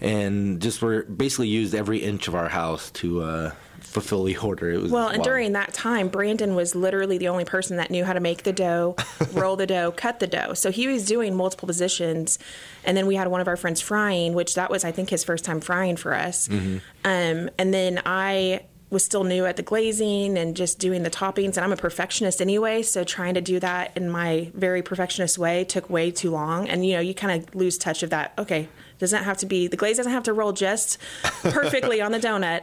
and 0.00 0.60
just 0.60 0.82
were 0.82 1.02
basically 1.04 1.48
used 1.48 1.74
every 1.74 1.98
inch 1.98 2.28
of 2.28 2.34
our 2.34 2.48
house 2.48 2.90
to 2.92 3.22
uh, 3.22 3.50
fulfill 3.80 4.24
the 4.24 4.36
order. 4.36 4.70
It 4.70 4.80
was 4.80 4.92
Well, 4.92 5.08
and 5.08 5.22
during 5.22 5.52
that 5.52 5.72
time, 5.72 6.08
Brandon 6.08 6.54
was 6.54 6.74
literally 6.74 7.18
the 7.18 7.28
only 7.28 7.44
person 7.44 7.76
that 7.78 7.90
knew 7.90 8.04
how 8.04 8.12
to 8.12 8.20
make 8.20 8.42
the 8.42 8.52
dough, 8.52 8.96
roll 9.32 9.56
the 9.56 9.66
dough, 9.66 9.92
cut 9.92 10.20
the 10.20 10.26
dough. 10.26 10.54
So 10.54 10.70
he 10.70 10.86
was 10.88 11.06
doing 11.06 11.34
multiple 11.34 11.66
positions. 11.66 12.38
And 12.84 12.96
then 12.96 13.06
we 13.06 13.16
had 13.16 13.28
one 13.28 13.40
of 13.40 13.48
our 13.48 13.56
friends 13.56 13.80
frying, 13.80 14.34
which 14.34 14.54
that 14.54 14.70
was, 14.70 14.84
I 14.84 14.92
think, 14.92 15.10
his 15.10 15.24
first 15.24 15.44
time 15.44 15.60
frying 15.60 15.96
for 15.96 16.14
us. 16.14 16.48
Um, 16.48 17.50
and 17.58 17.74
then 17.74 18.02
I 18.04 18.62
was 18.90 19.04
still 19.04 19.22
new 19.24 19.44
at 19.44 19.56
the 19.56 19.62
glazing 19.62 20.38
and 20.38 20.56
just 20.56 20.78
doing 20.78 21.02
the 21.02 21.10
toppings. 21.10 21.56
And 21.56 21.58
I'm 21.58 21.72
a 21.72 21.76
perfectionist 21.76 22.40
anyway. 22.40 22.82
So 22.82 23.04
trying 23.04 23.34
to 23.34 23.40
do 23.42 23.60
that 23.60 23.94
in 23.96 24.08
my 24.08 24.50
very 24.54 24.80
perfectionist 24.82 25.38
way 25.38 25.64
took 25.64 25.90
way 25.90 26.10
too 26.10 26.30
long. 26.30 26.68
And, 26.68 26.86
you 26.86 26.94
know, 26.94 27.00
you 27.00 27.14
kind 27.14 27.42
of 27.42 27.54
lose 27.54 27.76
touch 27.76 28.02
of 28.02 28.10
that. 28.10 28.32
Okay. 28.38 28.68
Doesn't 28.98 29.24
have 29.24 29.36
to 29.38 29.46
be 29.46 29.68
the 29.68 29.76
glaze 29.76 29.96
doesn't 29.96 30.12
have 30.12 30.24
to 30.24 30.32
roll 30.32 30.52
just 30.52 30.98
perfectly 31.42 32.00
on 32.00 32.10
the 32.12 32.18
donut, 32.18 32.62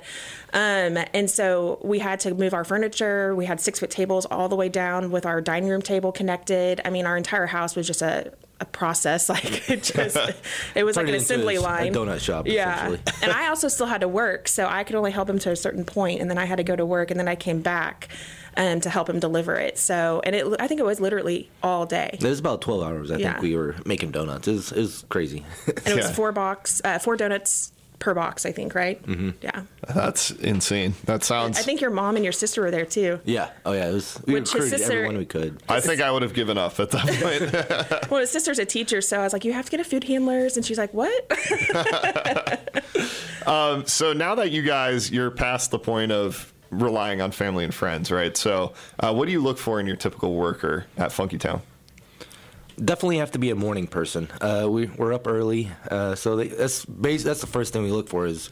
um, 0.54 1.04
and 1.14 1.30
so 1.30 1.80
we 1.84 2.00
had 2.00 2.20
to 2.22 2.34
move 2.34 2.54
our 2.54 2.64
furniture. 2.64 3.34
We 3.36 3.46
had 3.46 3.62
six 3.62 3.80
foot 3.80 3.90
tables 3.90 4.26
all 4.26 4.50
the 4.50 4.56
way 4.56 4.70
down 4.70 5.12
with 5.12 5.26
our 5.26 5.42
dining 5.42 5.70
room 5.70 5.82
table 5.82 6.12
connected. 6.12 6.82
I 6.84 6.90
mean, 6.90 7.06
our 7.06 7.16
entire 7.18 7.46
house 7.46 7.76
was 7.76 7.88
just 7.88 8.02
a, 8.02 8.34
a 8.60 8.66
process. 8.66 9.30
Like 9.36 9.70
it 9.70 9.84
just, 9.84 10.18
it 10.76 10.84
was 10.84 10.96
like 10.96 11.08
an 11.08 11.16
assembly 11.16 11.58
line, 11.58 11.94
donut 11.94 12.20
shop, 12.20 12.48
Yeah, 12.48 12.96
and 13.22 13.32
I 13.32 13.48
also 13.50 13.68
still 13.68 13.88
had 13.88 14.02
to 14.02 14.08
work, 14.08 14.48
so 14.48 14.66
I 14.66 14.84
could 14.84 14.96
only 14.96 15.12
help 15.12 15.30
him 15.30 15.40
to 15.40 15.52
a 15.52 15.56
certain 15.56 15.84
point, 15.86 16.22
and 16.22 16.30
then 16.30 16.38
I 16.38 16.46
had 16.46 16.58
to 16.58 16.64
go 16.64 16.76
to 16.76 16.86
work, 16.86 17.12
and 17.12 17.20
then 17.20 17.28
I 17.28 17.36
came 17.36 17.62
back. 17.62 18.10
Um, 18.58 18.80
to 18.82 18.90
help 18.90 19.10
him 19.10 19.20
deliver 19.20 19.56
it, 19.56 19.78
so 19.78 20.22
and 20.24 20.34
it, 20.34 20.46
I 20.62 20.68
think 20.68 20.80
it 20.80 20.86
was 20.86 21.02
literally 21.02 21.50
all 21.62 21.86
day. 21.86 22.12
It 22.14 22.24
was 22.24 22.40
about 22.40 22.62
twelve 22.62 22.84
hours. 22.84 23.12
I 23.12 23.18
Yeah. 23.18 23.32
think 23.34 23.44
we 23.44 23.56
were 23.56 23.76
making 23.86 24.12
donuts. 24.12 24.48
It 24.48 24.54
was, 24.54 24.72
it 24.72 24.80
was 24.80 25.06
crazy. 25.10 25.44
and 25.68 25.78
it 25.88 25.96
was 25.98 26.06
Yeah. 26.06 26.14
four 26.14 26.32
box, 26.32 26.82
uh, 26.86 26.98
four 27.00 27.18
donuts 27.18 27.74
per 28.00 28.14
box, 28.14 28.46
I 28.46 28.52
think, 28.54 28.74
right? 28.76 29.02
Mm-hmm. 29.06 29.30
Yeah. 29.42 29.64
That's 29.94 30.32
insane. 30.32 30.96
That 31.06 31.24
sounds. 31.24 31.58
I 31.58 31.62
think 31.64 31.82
your 31.82 31.90
mom 31.92 32.16
and 32.16 32.24
your 32.26 32.32
sister 32.34 32.62
were 32.62 32.72
there 32.72 32.86
too. 32.86 33.20
Yeah. 33.26 33.50
Oh 33.66 33.74
yeah. 33.74 33.90
It 33.90 33.94
was. 33.94 34.22
We 34.26 34.36
Which 34.36 34.54
recruited 34.54 34.80
sister- 34.80 34.94
everyone 35.00 35.18
we 35.18 35.26
could. 35.26 35.62
I 35.68 35.80
think 35.82 36.02
I 36.02 36.10
would 36.12 36.22
have 36.22 36.34
given 36.34 36.58
up 36.58 36.80
at 36.80 36.92
that 36.92 37.08
point. 37.08 38.02
Well, 38.12 38.22
his 38.22 38.32
sister's 38.32 38.60
a 38.60 38.66
teacher, 38.66 39.02
so 39.02 39.20
I 39.20 39.24
was 39.24 39.34
like, 39.34 39.44
"You 39.44 39.52
have 39.54 39.66
to 39.66 39.72
get 39.72 39.80
a 39.82 39.84
food 39.84 40.04
handlers," 40.06 40.56
and 40.58 40.66
she's 40.66 40.78
like, 40.78 40.94
"What?" 40.94 41.12
so 43.90 44.14
now 44.14 44.36
that 44.36 44.52
you 44.52 44.62
guys 44.62 45.12
you're 45.12 45.32
past 45.32 45.72
the 45.72 45.80
point 45.80 46.12
of 46.12 46.54
relying 46.70 47.22
on 47.22 47.32
family 47.32 47.64
and 47.64 47.74
friends, 47.74 48.12
right? 48.12 48.36
So, 48.36 48.74
uh, 49.00 49.14
what 49.14 49.26
do 49.26 49.32
you 49.32 49.42
look 49.42 49.58
for 49.58 49.80
in 49.80 49.88
your 49.88 49.96
typical 49.96 50.36
worker 50.36 50.86
at 50.98 51.12
Funky 51.12 51.38
Town? 51.38 51.62
Definitely 52.84 53.18
have 53.18 53.32
to 53.32 53.40
be 53.40 53.52
a 53.52 53.56
morning 53.56 53.88
person. 53.88 54.30
Uh, 54.42 54.68
we 54.70 54.88
we're 54.88 55.14
up 55.14 55.28
early, 55.28 55.72
uh, 55.90 56.16
so 56.16 56.36
they, 56.36 56.50
that's 56.50 56.84
base, 56.86 57.24
that's 57.24 57.42
the 57.42 57.48
first 57.48 57.72
thing 57.72 57.84
we 57.84 57.92
look 57.92 58.10
for 58.10 58.26
is 58.26 58.50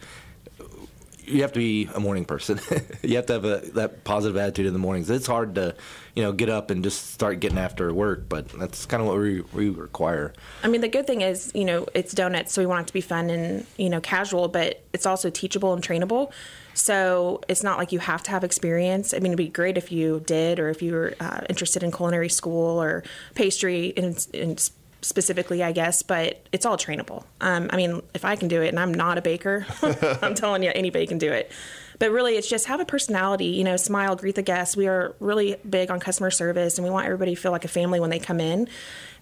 you 1.26 1.42
have 1.42 1.52
to 1.52 1.58
be 1.58 1.88
a 1.94 2.00
morning 2.00 2.24
person. 2.24 2.60
you 3.02 3.16
have 3.16 3.26
to 3.26 3.32
have 3.34 3.44
a, 3.44 3.62
that 3.74 4.04
positive 4.04 4.36
attitude 4.36 4.66
in 4.66 4.72
the 4.72 4.78
mornings. 4.78 5.10
It's 5.10 5.26
hard 5.26 5.54
to, 5.56 5.74
you 6.14 6.22
know, 6.22 6.32
get 6.32 6.48
up 6.48 6.70
and 6.70 6.82
just 6.82 7.12
start 7.12 7.40
getting 7.40 7.58
after 7.58 7.92
work, 7.92 8.28
but 8.28 8.48
that's 8.48 8.86
kind 8.86 9.02
of 9.02 9.08
what 9.08 9.18
we, 9.18 9.40
we 9.52 9.70
require. 9.70 10.32
I 10.62 10.68
mean, 10.68 10.80
the 10.80 10.88
good 10.88 11.06
thing 11.06 11.22
is, 11.22 11.50
you 11.54 11.64
know, 11.64 11.86
it's 11.94 12.12
donuts, 12.12 12.52
so 12.52 12.62
we 12.62 12.66
want 12.66 12.82
it 12.82 12.86
to 12.88 12.92
be 12.92 13.00
fun 13.00 13.30
and, 13.30 13.66
you 13.76 13.90
know, 13.90 14.00
casual, 14.00 14.48
but 14.48 14.82
it's 14.92 15.06
also 15.06 15.30
teachable 15.30 15.72
and 15.72 15.82
trainable. 15.82 16.30
So 16.74 17.40
it's 17.48 17.62
not 17.62 17.78
like 17.78 17.92
you 17.92 18.00
have 18.00 18.22
to 18.24 18.30
have 18.30 18.44
experience. 18.44 19.14
I 19.14 19.18
mean, 19.18 19.26
it'd 19.26 19.38
be 19.38 19.48
great 19.48 19.78
if 19.78 19.90
you 19.90 20.22
did, 20.26 20.58
or 20.58 20.68
if 20.68 20.82
you 20.82 20.92
were 20.92 21.14
uh, 21.20 21.40
interested 21.48 21.82
in 21.82 21.92
culinary 21.92 22.28
school 22.28 22.82
or 22.82 23.04
pastry 23.34 23.86
in, 23.86 24.16
in 24.32 24.56
specifically, 25.00 25.62
I 25.62 25.72
guess, 25.72 26.02
but 26.02 26.46
it's 26.50 26.66
all 26.66 26.76
trainable. 26.76 27.24
Um, 27.40 27.68
I 27.72 27.76
mean, 27.76 28.02
if 28.14 28.24
I 28.24 28.36
can 28.36 28.48
do 28.48 28.62
it 28.62 28.68
and 28.68 28.80
I'm 28.80 28.92
not 28.92 29.18
a 29.18 29.22
baker, 29.22 29.66
I'm 30.22 30.34
telling 30.34 30.62
you, 30.62 30.72
anybody 30.74 31.06
can 31.06 31.18
do 31.18 31.30
it. 31.30 31.52
But 31.98 32.10
really, 32.10 32.36
it's 32.36 32.48
just 32.48 32.66
have 32.66 32.80
a 32.80 32.84
personality, 32.84 33.46
you 33.46 33.64
know, 33.64 33.76
smile, 33.76 34.16
greet 34.16 34.34
the 34.34 34.42
guests. 34.42 34.76
We 34.76 34.88
are 34.88 35.14
really 35.20 35.56
big 35.68 35.90
on 35.90 36.00
customer 36.00 36.30
service 36.30 36.78
and 36.78 36.84
we 36.84 36.90
want 36.90 37.06
everybody 37.06 37.34
to 37.34 37.40
feel 37.40 37.52
like 37.52 37.64
a 37.64 37.68
family 37.68 38.00
when 38.00 38.10
they 38.10 38.18
come 38.18 38.40
in 38.40 38.68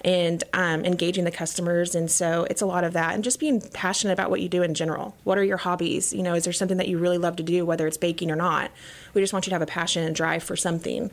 and 0.04 0.42
um, 0.52 0.84
engaging 0.84 1.24
the 1.24 1.30
customers. 1.30 1.94
And 1.94 2.10
so 2.10 2.46
it's 2.50 2.62
a 2.62 2.66
lot 2.66 2.84
of 2.84 2.94
that 2.94 3.14
and 3.14 3.22
just 3.22 3.38
being 3.38 3.60
passionate 3.60 4.12
about 4.12 4.30
what 4.30 4.40
you 4.40 4.48
do 4.48 4.62
in 4.62 4.74
general. 4.74 5.14
What 5.24 5.38
are 5.38 5.44
your 5.44 5.58
hobbies? 5.58 6.12
You 6.12 6.22
know, 6.22 6.34
is 6.34 6.44
there 6.44 6.52
something 6.52 6.78
that 6.78 6.88
you 6.88 6.98
really 6.98 7.18
love 7.18 7.36
to 7.36 7.42
do, 7.42 7.64
whether 7.64 7.86
it's 7.86 7.96
baking 7.96 8.30
or 8.30 8.36
not? 8.36 8.70
We 9.14 9.20
just 9.20 9.32
want 9.32 9.46
you 9.46 9.50
to 9.50 9.54
have 9.54 9.62
a 9.62 9.66
passion 9.66 10.04
and 10.04 10.14
drive 10.14 10.42
for 10.42 10.56
something. 10.56 11.10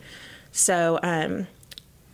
So, 0.52 0.98
um, 1.02 1.46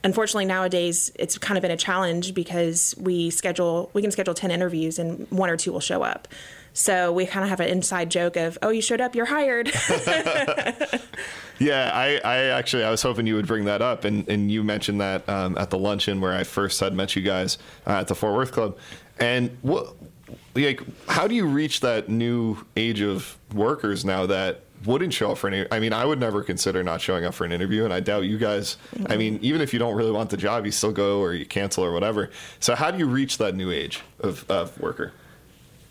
unfortunately 0.07 0.45
nowadays 0.45 1.11
it's 1.17 1.37
kind 1.37 1.59
of 1.59 1.63
been 1.63 1.71
a 1.71 1.77
challenge 1.77 2.33
because 2.33 2.95
we 2.97 3.29
schedule 3.29 3.91
we 3.93 4.01
can 4.01 4.11
schedule 4.11 4.35
10 4.35 4.51
interviews 4.51 4.99
and 4.99 5.27
one 5.31 5.51
or 5.51 5.57
two 5.57 5.73
will 5.73 5.81
show 5.81 6.03
up. 6.03 6.29
So 6.73 7.11
we 7.11 7.25
kind 7.27 7.43
of 7.43 7.49
have 7.51 7.61
an 7.61 7.69
inside 7.69 8.11
joke 8.11 8.37
of 8.37 8.57
oh 8.63 8.71
you 8.71 8.81
showed 8.81 9.01
up 9.01 9.15
you're 9.15 9.27
hired. 9.27 9.73
Yeah, 11.59 11.91
I, 11.93 12.21
I 12.23 12.37
actually 12.49 12.85
I 12.85 12.91
was 12.91 13.01
hoping 13.03 13.27
you 13.27 13.35
would 13.37 13.47
bring 13.47 13.65
that 13.65 13.81
up, 13.81 14.05
and, 14.05 14.29
and 14.29 14.51
you 14.51 14.63
mentioned 14.63 15.01
that 15.01 15.27
um, 15.29 15.57
at 15.57 15.71
the 15.71 15.79
luncheon 15.79 16.21
where 16.21 16.35
I 16.35 16.45
first 16.45 16.81
had 16.81 16.93
met 16.93 17.17
you 17.17 17.23
guys 17.23 17.57
uh, 17.87 17.93
at 17.93 18.09
the 18.09 18.15
Fort 18.15 18.35
Worth 18.35 18.53
Club, 18.53 18.77
and 19.19 19.57
what 19.63 19.95
like 20.55 20.83
how 21.09 21.27
do 21.27 21.35
you 21.35 21.47
reach 21.47 21.81
that 21.81 22.09
new 22.09 22.59
age 22.77 23.01
of 23.01 23.39
workers 23.55 24.05
now 24.05 24.27
that 24.27 24.61
wouldn't 24.85 25.13
show 25.13 25.33
up 25.33 25.39
for 25.39 25.49
an 25.49 25.67
I 25.71 25.81
mean 25.81 25.93
I 25.93 26.05
would 26.05 26.21
never 26.21 26.43
consider 26.43 26.83
not 26.83 27.01
showing 27.01 27.25
up 27.25 27.35
for 27.35 27.45
an 27.45 27.53
interview 27.53 27.85
and 27.85 27.93
I 27.93 28.01
doubt 28.01 28.25
you 28.25 28.39
guys 28.39 28.77
I 29.07 29.17
mean 29.17 29.39
even 29.43 29.61
if 29.61 29.73
you 29.73 29.79
don't 29.79 29.95
really 29.95 30.13
want 30.13 30.31
the 30.31 30.37
job 30.37 30.67
you 30.67 30.73
still 30.73 30.93
go 30.93 31.21
or 31.21 31.33
you 31.35 31.47
cancel 31.47 31.85
or 31.85 31.93
whatever 31.93 32.31
so 32.61 32.75
how 32.75 32.91
do 32.91 32.99
you 32.99 33.07
reach 33.07 33.39
that 33.39 33.55
new 33.55 33.71
age 33.71 34.03
of, 34.21 34.45
of 34.51 34.79
worker 34.81 35.13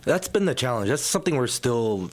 That's 0.04 0.27
been 0.27 0.46
the 0.46 0.54
challenge. 0.56 0.89
That's 0.89 1.01
something 1.01 1.36
we're 1.36 1.48
still 1.48 2.12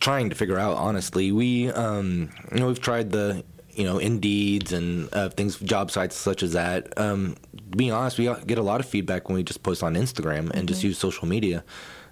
trying 0.00 0.30
to 0.30 0.34
figure 0.34 0.58
out. 0.58 0.76
Honestly, 0.76 1.30
we 1.30 1.70
um, 1.70 2.30
you 2.52 2.60
know 2.60 2.68
we've 2.68 2.80
tried 2.80 3.10
the 3.10 3.44
you 3.72 3.84
know 3.84 3.98
Indeeds 3.98 4.72
and 4.72 5.08
uh, 5.12 5.28
things, 5.28 5.58
job 5.58 5.90
sites 5.90 6.16
such 6.16 6.42
as 6.42 6.52
that. 6.52 6.96
Um, 6.98 7.36
to 7.70 7.76
be 7.76 7.90
honest, 7.90 8.18
we 8.18 8.32
get 8.46 8.58
a 8.58 8.62
lot 8.62 8.80
of 8.80 8.86
feedback 8.86 9.28
when 9.28 9.36
we 9.36 9.42
just 9.42 9.62
post 9.62 9.82
on 9.82 9.94
Instagram 9.94 10.50
and 10.50 10.68
just 10.68 10.82
use 10.82 10.96
social 10.98 11.28
media. 11.28 11.64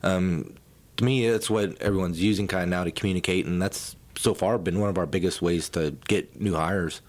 Um, 0.03 0.55
to 0.99 1.05
me, 1.05 1.25
it's 1.27 1.49
what 1.49 1.81
everyone's 1.81 2.23
using 2.23 2.47
kind 2.47 2.65
of 2.65 2.69
now 2.69 2.85
to 2.85 2.91
communicate, 2.91 3.47
and 3.47 3.61
that's 3.63 3.97
so 4.17 4.35
far 4.35 4.59
been 4.59 4.81
one 4.81 4.89
of 4.89 4.99
our 4.99 5.07
biggest 5.07 5.43
ways 5.43 5.69
to 5.71 5.97
get 6.09 6.41
new 6.41 6.55
hires. 6.55 7.01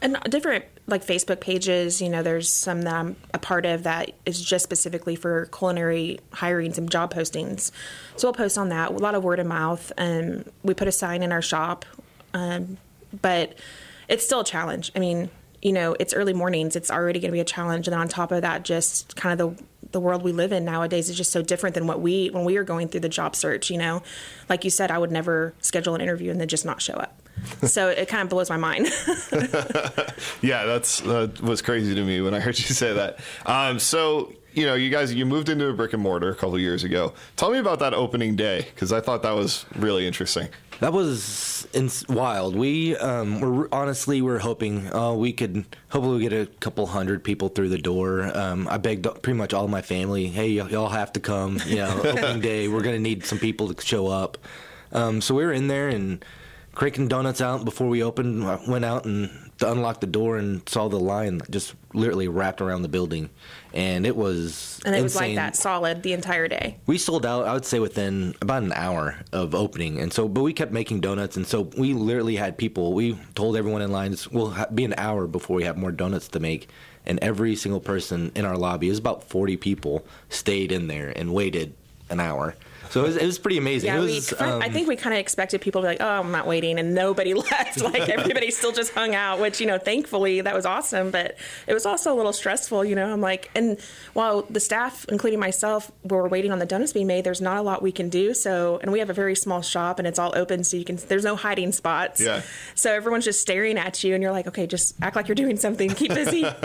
and 0.00 0.18
different 0.30 0.64
like 0.86 1.04
facebook 1.04 1.40
pages 1.40 2.00
you 2.00 2.08
know 2.08 2.22
there's 2.22 2.48
some 2.48 2.82
that 2.82 2.94
i'm 2.94 3.16
a 3.34 3.38
part 3.38 3.66
of 3.66 3.82
that 3.82 4.10
is 4.24 4.42
just 4.42 4.64
specifically 4.64 5.14
for 5.16 5.46
culinary 5.46 6.18
hirings 6.32 6.78
and 6.78 6.90
job 6.90 7.12
postings 7.12 7.70
so 8.16 8.28
we'll 8.28 8.32
post 8.32 8.56
on 8.56 8.70
that 8.70 8.90
a 8.90 8.94
lot 8.94 9.14
of 9.14 9.22
word 9.22 9.38
of 9.38 9.46
mouth 9.46 9.92
and 9.98 10.50
we 10.62 10.72
put 10.74 10.88
a 10.88 10.92
sign 10.92 11.22
in 11.22 11.30
our 11.32 11.42
shop 11.42 11.84
um, 12.34 12.78
but 13.22 13.54
it's 14.08 14.24
still 14.24 14.40
a 14.40 14.44
challenge 14.44 14.90
i 14.96 14.98
mean 14.98 15.30
you 15.60 15.72
know 15.72 15.96
it's 15.98 16.14
early 16.14 16.32
mornings 16.32 16.76
it's 16.76 16.90
already 16.90 17.20
going 17.20 17.30
to 17.30 17.36
be 17.36 17.40
a 17.40 17.44
challenge 17.44 17.86
and 17.86 17.92
then 17.92 18.00
on 18.00 18.08
top 18.08 18.32
of 18.32 18.42
that 18.42 18.64
just 18.64 19.16
kind 19.16 19.38
of 19.38 19.56
the 19.56 19.64
the 19.92 20.00
world 20.00 20.22
we 20.22 20.32
live 20.32 20.52
in 20.52 20.64
nowadays 20.64 21.08
is 21.08 21.16
just 21.16 21.32
so 21.32 21.42
different 21.42 21.74
than 21.74 21.86
what 21.86 22.00
we 22.00 22.28
when 22.30 22.44
we 22.44 22.56
were 22.56 22.64
going 22.64 22.88
through 22.88 23.00
the 23.00 23.08
job 23.08 23.34
search 23.34 23.70
you 23.70 23.78
know 23.78 24.02
like 24.48 24.64
you 24.64 24.70
said 24.70 24.90
i 24.90 24.98
would 24.98 25.10
never 25.10 25.54
schedule 25.60 25.94
an 25.94 26.00
interview 26.00 26.30
and 26.30 26.40
then 26.40 26.48
just 26.48 26.64
not 26.64 26.80
show 26.82 26.94
up 26.94 27.22
so 27.64 27.88
it 27.88 28.08
kind 28.08 28.22
of 28.22 28.28
blows 28.28 28.50
my 28.50 28.56
mind 28.56 28.88
Yeah, 30.42 30.64
that's 30.66 31.00
that 31.00 31.40
was 31.40 31.62
crazy 31.62 31.94
to 31.94 32.04
me 32.04 32.20
when 32.20 32.34
I 32.34 32.40
heard 32.40 32.58
you 32.58 32.64
say 32.64 32.92
that. 32.94 33.18
Um, 33.46 33.78
so 33.78 34.32
you 34.52 34.66
know, 34.66 34.74
you 34.74 34.90
guys, 34.90 35.12
you 35.14 35.24
moved 35.26 35.48
into 35.48 35.68
a 35.68 35.72
brick 35.72 35.92
and 35.92 36.02
mortar 36.02 36.30
a 36.30 36.34
couple 36.34 36.54
of 36.54 36.60
years 36.60 36.82
ago. 36.84 37.12
Tell 37.36 37.50
me 37.50 37.58
about 37.58 37.78
that 37.80 37.94
opening 37.94 38.34
day 38.34 38.66
because 38.74 38.92
I 38.92 39.00
thought 39.00 39.22
that 39.22 39.32
was 39.32 39.66
really 39.76 40.06
interesting. 40.06 40.48
That 40.80 40.92
was 40.92 41.66
ins- 41.72 42.06
wild. 42.08 42.54
We 42.54 42.96
um, 42.96 43.40
were 43.40 43.68
honestly 43.72 44.22
we're 44.22 44.38
hoping 44.38 44.92
uh, 44.94 45.12
we 45.12 45.32
could 45.32 45.64
hopefully 45.90 46.18
we 46.18 46.28
get 46.28 46.32
a 46.32 46.46
couple 46.60 46.86
hundred 46.86 47.24
people 47.24 47.48
through 47.48 47.70
the 47.70 47.78
door. 47.78 48.30
Um, 48.36 48.68
I 48.68 48.78
begged 48.78 49.04
pretty 49.22 49.36
much 49.36 49.52
all 49.52 49.66
my 49.66 49.82
family, 49.82 50.28
"Hey, 50.28 50.60
y- 50.60 50.68
y'all 50.68 50.88
have 50.88 51.12
to 51.14 51.20
come. 51.20 51.58
You 51.66 51.76
know, 51.76 52.00
opening 52.04 52.40
day, 52.40 52.68
we're 52.68 52.82
gonna 52.82 53.00
need 53.00 53.24
some 53.24 53.38
people 53.38 53.74
to 53.74 53.84
show 53.84 54.06
up." 54.06 54.38
Um, 54.92 55.20
so 55.20 55.34
we 55.34 55.44
were 55.44 55.52
in 55.52 55.66
there 55.66 55.88
and 55.88 56.24
cranking 56.78 57.08
donuts 57.08 57.40
out 57.40 57.64
before 57.64 57.88
we 57.88 58.02
opened. 58.02 58.44
Uh, 58.44 58.56
went 58.68 58.84
out 58.84 59.04
and 59.04 59.28
to 59.58 59.70
unlock 59.70 60.00
the 60.00 60.06
door 60.06 60.36
and 60.36 60.66
saw 60.68 60.86
the 60.88 60.98
line 60.98 61.40
just 61.50 61.74
literally 61.92 62.28
wrapped 62.28 62.60
around 62.60 62.82
the 62.82 62.88
building, 62.88 63.28
and 63.74 64.06
it 64.06 64.16
was 64.16 64.80
and 64.86 64.94
it 64.94 65.02
was 65.02 65.16
like 65.16 65.34
that 65.34 65.56
solid 65.56 66.04
the 66.04 66.12
entire 66.12 66.46
day 66.46 66.76
We 66.86 66.96
sold 66.96 67.26
out, 67.26 67.44
I 67.44 67.52
would 67.52 67.64
say, 67.64 67.80
within 67.80 68.36
about 68.40 68.62
an 68.62 68.72
hour 68.72 69.16
of 69.32 69.56
opening, 69.56 69.98
and 69.98 70.12
so, 70.12 70.28
but 70.28 70.42
we 70.42 70.52
kept 70.52 70.70
making 70.70 71.00
donuts, 71.00 71.36
and 71.36 71.46
so 71.46 71.62
we 71.76 71.92
literally 71.92 72.36
had 72.36 72.56
people. 72.56 72.92
We 72.92 73.18
told 73.34 73.56
everyone 73.56 73.82
in 73.82 73.90
lines 73.90 74.30
"We'll 74.30 74.50
ha- 74.50 74.66
be 74.72 74.84
an 74.84 74.94
hour 74.96 75.26
before 75.26 75.56
we 75.56 75.64
have 75.64 75.76
more 75.76 75.90
donuts 75.90 76.28
to 76.28 76.40
make," 76.40 76.68
and 77.04 77.18
every 77.20 77.56
single 77.56 77.80
person 77.80 78.30
in 78.36 78.44
our 78.44 78.56
lobby, 78.56 78.86
it 78.86 78.90
was 78.90 79.00
about 79.00 79.24
forty 79.24 79.56
people, 79.56 80.06
stayed 80.28 80.70
in 80.70 80.86
there 80.86 81.12
and 81.16 81.34
waited 81.34 81.74
an 82.08 82.20
hour. 82.20 82.54
So 82.90 83.04
it 83.04 83.06
was, 83.06 83.16
it 83.16 83.26
was 83.26 83.38
pretty 83.38 83.58
amazing. 83.58 83.88
Yeah, 83.88 83.98
it 83.98 84.04
we, 84.04 84.14
was, 84.14 84.32
I 84.34 84.66
um, 84.66 84.72
think 84.72 84.88
we 84.88 84.96
kind 84.96 85.14
of 85.14 85.20
expected 85.20 85.60
people 85.60 85.82
to 85.82 85.86
be 85.86 85.90
like, 85.90 86.00
"Oh, 86.00 86.20
I'm 86.20 86.32
not 86.32 86.46
waiting," 86.46 86.78
and 86.78 86.94
nobody 86.94 87.34
left. 87.50 87.80
Like 87.80 88.08
everybody 88.08 88.50
still 88.50 88.72
just 88.72 88.92
hung 88.92 89.14
out, 89.14 89.40
which 89.40 89.60
you 89.60 89.66
know, 89.66 89.78
thankfully 89.78 90.40
that 90.40 90.54
was 90.54 90.66
awesome. 90.66 91.10
But 91.10 91.36
it 91.66 91.74
was 91.74 91.86
also 91.86 92.12
a 92.12 92.16
little 92.16 92.32
stressful, 92.32 92.84
you 92.84 92.94
know. 92.94 93.12
I'm 93.12 93.20
like, 93.20 93.50
and 93.54 93.78
while 94.14 94.42
the 94.42 94.60
staff, 94.60 95.04
including 95.08 95.38
myself, 95.38 95.90
were 96.04 96.28
waiting 96.28 96.52
on 96.52 96.58
the 96.58 96.66
donuts 96.66 96.92
being 96.92 97.06
made, 97.06 97.24
there's 97.24 97.40
not 97.40 97.58
a 97.58 97.62
lot 97.62 97.82
we 97.82 97.92
can 97.92 98.08
do. 98.08 98.34
So, 98.34 98.78
and 98.82 98.92
we 98.92 98.98
have 99.00 99.10
a 99.10 99.14
very 99.14 99.34
small 99.34 99.62
shop, 99.62 99.98
and 99.98 100.08
it's 100.08 100.18
all 100.18 100.32
open, 100.36 100.64
so 100.64 100.76
you 100.76 100.84
can. 100.84 100.96
There's 100.96 101.24
no 101.24 101.36
hiding 101.36 101.72
spots. 101.72 102.20
Yeah. 102.20 102.42
So 102.74 102.92
everyone's 102.92 103.24
just 103.24 103.40
staring 103.40 103.78
at 103.78 104.02
you, 104.02 104.14
and 104.14 104.22
you're 104.22 104.32
like, 104.32 104.46
okay, 104.46 104.66
just 104.66 104.94
act 105.02 105.16
like 105.16 105.28
you're 105.28 105.34
doing 105.34 105.56
something, 105.56 105.90
keep 105.90 106.14
busy. 106.14 106.46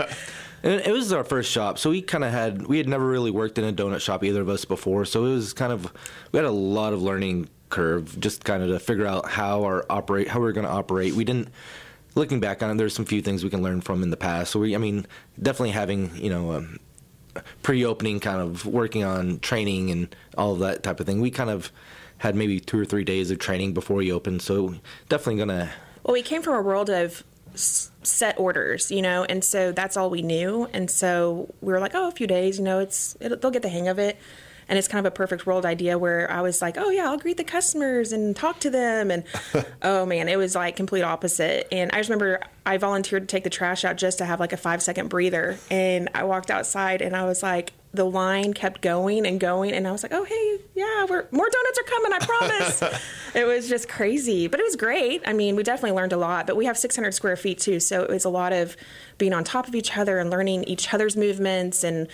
And 0.64 0.80
it 0.80 0.92
was 0.92 1.12
our 1.12 1.24
first 1.24 1.50
shop, 1.50 1.78
so 1.78 1.90
we 1.90 2.00
kind 2.00 2.24
of 2.24 2.32
had 2.32 2.66
we 2.66 2.78
had 2.78 2.88
never 2.88 3.06
really 3.06 3.30
worked 3.30 3.58
in 3.58 3.64
a 3.64 3.72
donut 3.72 4.00
shop 4.00 4.24
either 4.24 4.40
of 4.40 4.48
us 4.48 4.64
before, 4.64 5.04
so 5.04 5.26
it 5.26 5.28
was 5.28 5.52
kind 5.52 5.70
of 5.70 5.92
we 6.32 6.38
had 6.38 6.46
a 6.46 6.50
lot 6.50 6.94
of 6.94 7.02
learning 7.02 7.50
curve 7.68 8.18
just 8.18 8.44
kind 8.44 8.62
of 8.62 8.70
to 8.70 8.78
figure 8.78 9.06
out 9.06 9.28
how 9.28 9.62
our 9.64 9.84
operate 9.90 10.28
how 10.28 10.40
we 10.40 10.48
are 10.48 10.52
going 10.52 10.66
to 10.66 10.72
operate. 10.72 11.12
We 11.12 11.24
didn't 11.24 11.48
looking 12.14 12.40
back 12.40 12.62
on 12.62 12.70
it, 12.70 12.78
there's 12.78 12.94
some 12.94 13.04
few 13.04 13.20
things 13.20 13.44
we 13.44 13.50
can 13.50 13.62
learn 13.62 13.82
from 13.82 14.02
in 14.02 14.08
the 14.08 14.16
past. 14.16 14.52
So 14.52 14.60
we, 14.60 14.74
I 14.74 14.78
mean, 14.78 15.06
definitely 15.40 15.72
having 15.72 16.16
you 16.16 16.30
know. 16.30 16.52
Um, 16.52 16.80
pre-opening 17.64 18.20
kind 18.20 18.40
of 18.40 18.64
working 18.64 19.02
on 19.02 19.40
training 19.40 19.90
and 19.90 20.14
all 20.38 20.52
of 20.52 20.60
that 20.60 20.84
type 20.84 21.00
of 21.00 21.06
thing 21.06 21.20
we 21.20 21.32
kind 21.32 21.50
of 21.50 21.72
had 22.18 22.36
maybe 22.36 22.60
two 22.60 22.78
or 22.78 22.84
three 22.84 23.02
days 23.02 23.32
of 23.32 23.40
training 23.40 23.74
before 23.74 23.96
we 23.96 24.12
opened 24.12 24.40
so 24.40 24.72
definitely 25.08 25.36
gonna 25.36 25.68
Well, 26.04 26.12
we 26.12 26.22
came 26.22 26.42
from 26.42 26.54
a 26.54 26.62
world 26.62 26.88
of 26.90 27.24
set 28.06 28.38
orders, 28.38 28.90
you 28.90 29.02
know, 29.02 29.24
and 29.24 29.44
so 29.44 29.72
that's 29.72 29.96
all 29.96 30.10
we 30.10 30.22
knew. 30.22 30.68
And 30.72 30.90
so 30.90 31.52
we 31.60 31.72
were 31.72 31.80
like, 31.80 31.94
oh, 31.94 32.08
a 32.08 32.12
few 32.12 32.26
days, 32.26 32.58
you 32.58 32.64
know, 32.64 32.78
it's 32.78 33.16
it, 33.20 33.40
they'll 33.40 33.50
get 33.50 33.62
the 33.62 33.68
hang 33.68 33.88
of 33.88 33.98
it. 33.98 34.18
And 34.66 34.78
it's 34.78 34.88
kind 34.88 35.06
of 35.06 35.12
a 35.12 35.14
perfect 35.14 35.46
world 35.46 35.66
idea 35.66 35.98
where 35.98 36.30
I 36.30 36.40
was 36.40 36.62
like, 36.62 36.78
oh 36.78 36.88
yeah, 36.88 37.04
I'll 37.04 37.18
greet 37.18 37.36
the 37.36 37.44
customers 37.44 38.12
and 38.12 38.34
talk 38.34 38.60
to 38.60 38.70
them. 38.70 39.10
And 39.10 39.24
oh 39.82 40.06
man, 40.06 40.28
it 40.28 40.36
was 40.36 40.54
like 40.54 40.76
complete 40.76 41.02
opposite. 41.02 41.68
And 41.70 41.90
I 41.92 41.98
just 41.98 42.08
remember 42.08 42.40
I 42.64 42.78
volunteered 42.78 43.22
to 43.24 43.26
take 43.26 43.44
the 43.44 43.50
trash 43.50 43.84
out 43.84 43.96
just 43.96 44.18
to 44.18 44.24
have 44.24 44.40
like 44.40 44.52
a 44.52 44.56
five 44.56 44.82
second 44.82 45.08
breather. 45.08 45.58
And 45.70 46.08
I 46.14 46.24
walked 46.24 46.50
outside 46.50 47.02
and 47.02 47.14
I 47.14 47.24
was 47.24 47.42
like, 47.42 47.72
the 47.94 48.04
line 48.04 48.52
kept 48.52 48.80
going 48.80 49.26
and 49.26 49.38
going, 49.38 49.72
and 49.72 49.86
I 49.86 49.92
was 49.92 50.02
like, 50.02 50.12
"Oh, 50.12 50.24
hey, 50.24 50.58
yeah, 50.74 51.06
we're 51.08 51.26
more 51.30 51.48
donuts 51.48 51.78
are 51.78 51.82
coming. 51.82 52.12
I 52.12 52.18
promise." 52.18 52.82
it 53.34 53.46
was 53.46 53.68
just 53.68 53.88
crazy, 53.88 54.46
but 54.48 54.60
it 54.60 54.64
was 54.64 54.76
great. 54.76 55.22
I 55.26 55.32
mean, 55.32 55.56
we 55.56 55.62
definitely 55.62 55.96
learned 55.96 56.12
a 56.12 56.16
lot. 56.16 56.46
But 56.46 56.56
we 56.56 56.66
have 56.66 56.76
600 56.76 57.12
square 57.12 57.36
feet 57.36 57.58
too, 57.58 57.80
so 57.80 58.02
it 58.02 58.10
was 58.10 58.24
a 58.24 58.28
lot 58.28 58.52
of 58.52 58.76
being 59.18 59.32
on 59.32 59.44
top 59.44 59.68
of 59.68 59.74
each 59.74 59.96
other 59.96 60.18
and 60.18 60.30
learning 60.30 60.64
each 60.64 60.92
other's 60.92 61.16
movements 61.16 61.84
and 61.84 62.08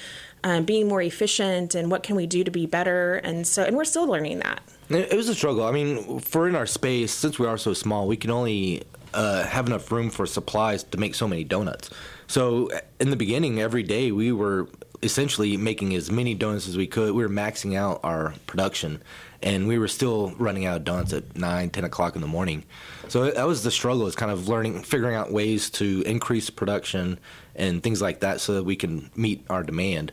um, 0.44 0.64
being 0.64 0.88
more 0.88 1.02
efficient 1.02 1.74
and 1.74 1.90
what 1.90 2.02
can 2.02 2.16
we 2.16 2.26
do 2.26 2.44
to 2.44 2.50
be 2.50 2.66
better. 2.66 3.16
And 3.16 3.46
so, 3.46 3.62
and 3.62 3.76
we're 3.76 3.84
still 3.84 4.06
learning 4.06 4.40
that. 4.40 4.62
It 4.90 5.16
was 5.16 5.28
a 5.28 5.34
struggle. 5.34 5.64
I 5.64 5.70
mean, 5.70 6.18
for 6.20 6.48
in 6.48 6.56
our 6.56 6.66
space, 6.66 7.12
since 7.12 7.38
we 7.38 7.46
are 7.46 7.56
so 7.56 7.72
small, 7.72 8.08
we 8.08 8.16
can 8.16 8.30
only 8.30 8.82
uh, 9.14 9.44
have 9.44 9.66
enough 9.66 9.90
room 9.92 10.10
for 10.10 10.26
supplies 10.26 10.82
to 10.84 10.98
make 10.98 11.14
so 11.14 11.28
many 11.28 11.44
donuts. 11.44 11.90
So 12.26 12.70
in 12.98 13.10
the 13.10 13.16
beginning, 13.16 13.60
every 13.60 13.82
day 13.82 14.12
we 14.12 14.32
were 14.32 14.68
essentially 15.02 15.56
making 15.56 15.94
as 15.94 16.10
many 16.10 16.34
donuts 16.34 16.68
as 16.68 16.76
we 16.76 16.86
could. 16.86 17.14
We 17.14 17.22
were 17.22 17.28
maxing 17.28 17.76
out 17.76 18.00
our 18.02 18.34
production, 18.46 19.02
and 19.42 19.66
we 19.66 19.78
were 19.78 19.88
still 19.88 20.32
running 20.38 20.66
out 20.66 20.76
of 20.76 20.84
donuts 20.84 21.12
at 21.12 21.36
9, 21.36 21.70
10 21.70 21.84
o'clock 21.84 22.14
in 22.14 22.20
the 22.20 22.28
morning. 22.28 22.64
So 23.08 23.30
that 23.30 23.46
was 23.46 23.62
the 23.62 23.70
struggle, 23.70 24.06
is 24.06 24.14
kind 24.14 24.30
of 24.30 24.48
learning, 24.48 24.82
figuring 24.82 25.14
out 25.14 25.32
ways 25.32 25.70
to 25.70 26.02
increase 26.02 26.50
production 26.50 27.18
and 27.56 27.82
things 27.82 28.00
like 28.00 28.20
that 28.20 28.40
so 28.40 28.54
that 28.54 28.64
we 28.64 28.76
can 28.76 29.10
meet 29.16 29.44
our 29.50 29.62
demand. 29.62 30.12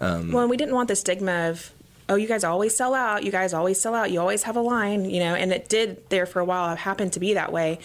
Um, 0.00 0.32
well, 0.32 0.48
we 0.48 0.56
didn't 0.56 0.74
want 0.74 0.88
the 0.88 0.96
stigma 0.96 1.50
of, 1.50 1.72
oh, 2.08 2.16
you 2.16 2.28
guys 2.28 2.44
always 2.44 2.76
sell 2.76 2.94
out. 2.94 3.24
You 3.24 3.32
guys 3.32 3.54
always 3.54 3.80
sell 3.80 3.94
out. 3.94 4.10
You 4.10 4.20
always 4.20 4.42
have 4.44 4.56
a 4.56 4.60
line, 4.60 5.08
you 5.08 5.20
know, 5.20 5.34
and 5.34 5.52
it 5.52 5.68
did 5.68 6.08
there 6.10 6.26
for 6.26 6.40
a 6.40 6.44
while. 6.44 6.72
It 6.72 6.78
happened 6.78 7.12
to 7.14 7.20
be 7.20 7.34
that 7.34 7.52
way. 7.52 7.78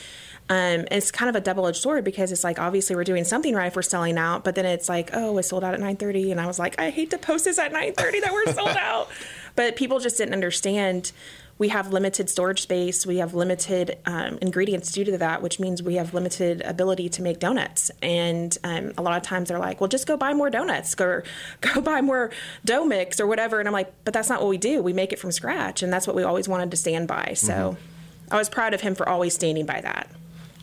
Um, 0.49 0.85
it's 0.91 1.11
kind 1.11 1.29
of 1.29 1.35
a 1.35 1.41
double-edged 1.41 1.81
sword 1.81 2.05
because 2.05 2.31
it's 2.31 2.43
like 2.43 2.57
obviously 2.57 2.95
we're 2.95 3.03
doing 3.03 3.25
something 3.25 3.53
right 3.53 3.67
if 3.67 3.75
we're 3.75 3.81
selling 3.81 4.17
out, 4.17 4.43
but 4.45 4.55
then 4.55 4.65
it's 4.65 4.87
like 4.87 5.09
oh, 5.13 5.37
it's 5.37 5.49
sold 5.49 5.63
out 5.63 5.73
at 5.73 5.79
9:30, 5.81 6.31
and 6.31 6.39
I 6.39 6.47
was 6.47 6.57
like, 6.57 6.79
I 6.79 6.89
hate 6.89 7.09
to 7.09 7.17
post 7.17 7.45
this 7.45 7.59
at 7.59 7.73
9:30 7.73 8.21
that 8.21 8.31
we're 8.31 8.53
sold 8.53 8.69
out, 8.79 9.09
but 9.55 9.75
people 9.75 9.99
just 9.99 10.17
didn't 10.17 10.33
understand. 10.33 11.11
We 11.57 11.69
have 11.69 11.91
limited 11.91 12.29
storage 12.29 12.61
space. 12.61 13.05
We 13.05 13.17
have 13.17 13.33
limited 13.33 13.97
um, 14.05 14.37
ingredients 14.41 14.91
due 14.91 15.03
to 15.05 15.17
that, 15.17 15.41
which 15.41 15.59
means 15.59 15.81
we 15.81 15.95
have 15.95 16.13
limited 16.13 16.61
ability 16.61 17.09
to 17.09 17.21
make 17.21 17.39
donuts. 17.39 17.89
And 18.01 18.55
um, 18.63 18.93
a 18.97 19.01
lot 19.01 19.17
of 19.17 19.23
times 19.23 19.49
they're 19.49 19.59
like, 19.59 19.81
"Well, 19.81 19.87
just 19.87 20.07
go 20.07 20.17
buy 20.17 20.33
more 20.33 20.49
donuts, 20.49 20.95
or 20.99 21.23
go 21.61 21.81
buy 21.81 22.01
more 22.01 22.31
dough 22.63 22.85
mix, 22.85 23.19
or 23.19 23.27
whatever." 23.27 23.59
And 23.59 23.67
I'm 23.67 23.73
like, 23.73 23.91
"But 24.03 24.13
that's 24.13 24.29
not 24.29 24.41
what 24.41 24.49
we 24.49 24.57
do. 24.57 24.83
We 24.83 24.93
make 24.93 25.11
it 25.11 25.19
from 25.19 25.31
scratch, 25.31 25.81
and 25.81 25.91
that's 25.91 26.05
what 26.05 26.15
we 26.15 26.23
always 26.23 26.47
wanted 26.47 26.71
to 26.71 26.77
stand 26.77 27.07
by." 27.07 27.33
So, 27.35 27.53
mm-hmm. 27.53 28.33
I 28.33 28.37
was 28.37 28.49
proud 28.49 28.73
of 28.73 28.81
him 28.81 28.93
for 28.93 29.07
always 29.07 29.33
standing 29.33 29.65
by 29.65 29.81
that. 29.81 30.09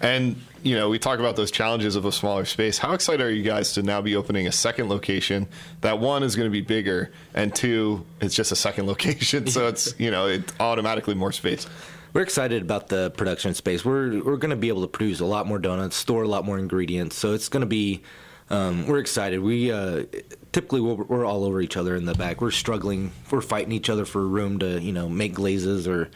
And 0.04 0.36
you 0.62 0.76
know, 0.76 0.90
we 0.90 0.98
talk 0.98 1.18
about 1.18 1.34
those 1.34 1.50
challenges 1.50 1.96
of 1.96 2.04
a 2.04 2.12
smaller 2.12 2.44
space. 2.44 2.76
How 2.76 2.92
excited 2.92 3.24
are 3.24 3.30
you 3.30 3.42
guys 3.42 3.72
to 3.72 3.82
now 3.82 4.02
be 4.02 4.16
opening 4.16 4.46
a 4.46 4.52
second 4.52 4.90
location? 4.90 5.48
That 5.80 5.98
one 5.98 6.22
is 6.22 6.36
going 6.36 6.46
to 6.46 6.52
be 6.52 6.60
bigger, 6.60 7.10
and 7.32 7.54
two, 7.54 8.04
it's 8.20 8.34
just 8.34 8.52
a 8.52 8.56
second 8.56 8.86
location, 8.94 9.46
so 9.46 9.66
it's 9.66 9.98
you 9.98 10.10
know, 10.10 10.26
it's 10.26 10.52
automatically 10.60 11.14
more 11.14 11.32
space. 11.32 11.66
We're 12.12 12.22
excited 12.22 12.62
about 12.62 12.88
the 12.88 13.12
production 13.12 13.54
space. 13.54 13.82
We're 13.82 14.22
we're 14.22 14.36
going 14.36 14.50
to 14.50 14.56
be 14.56 14.68
able 14.68 14.82
to 14.82 14.88
produce 14.88 15.20
a 15.20 15.24
lot 15.24 15.46
more 15.46 15.58
donuts, 15.58 15.96
store 15.96 16.22
a 16.22 16.28
lot 16.28 16.44
more 16.44 16.58
ingredients. 16.58 17.16
So 17.16 17.32
it's 17.32 17.48
going 17.48 17.62
to 17.62 17.66
be. 17.66 18.02
Um, 18.50 18.86
we're 18.86 18.98
excited. 18.98 19.40
We 19.40 19.72
uh, 19.72 20.04
typically 20.52 20.82
we're, 20.82 21.02
we're, 21.02 21.24
all 21.24 21.44
over 21.44 21.62
each 21.62 21.78
other 21.78 21.96
in 21.96 22.04
the 22.04 22.12
back. 22.12 22.42
We're 22.42 22.50
struggling. 22.50 23.10
We're 23.30 23.40
fighting 23.40 23.72
each 23.72 23.88
other 23.88 24.04
for 24.04 24.20
room 24.20 24.58
to 24.58 24.82
you 24.82 24.92
know 24.92 25.08
make 25.08 25.32
glazes 25.32 25.88
or 25.88 26.10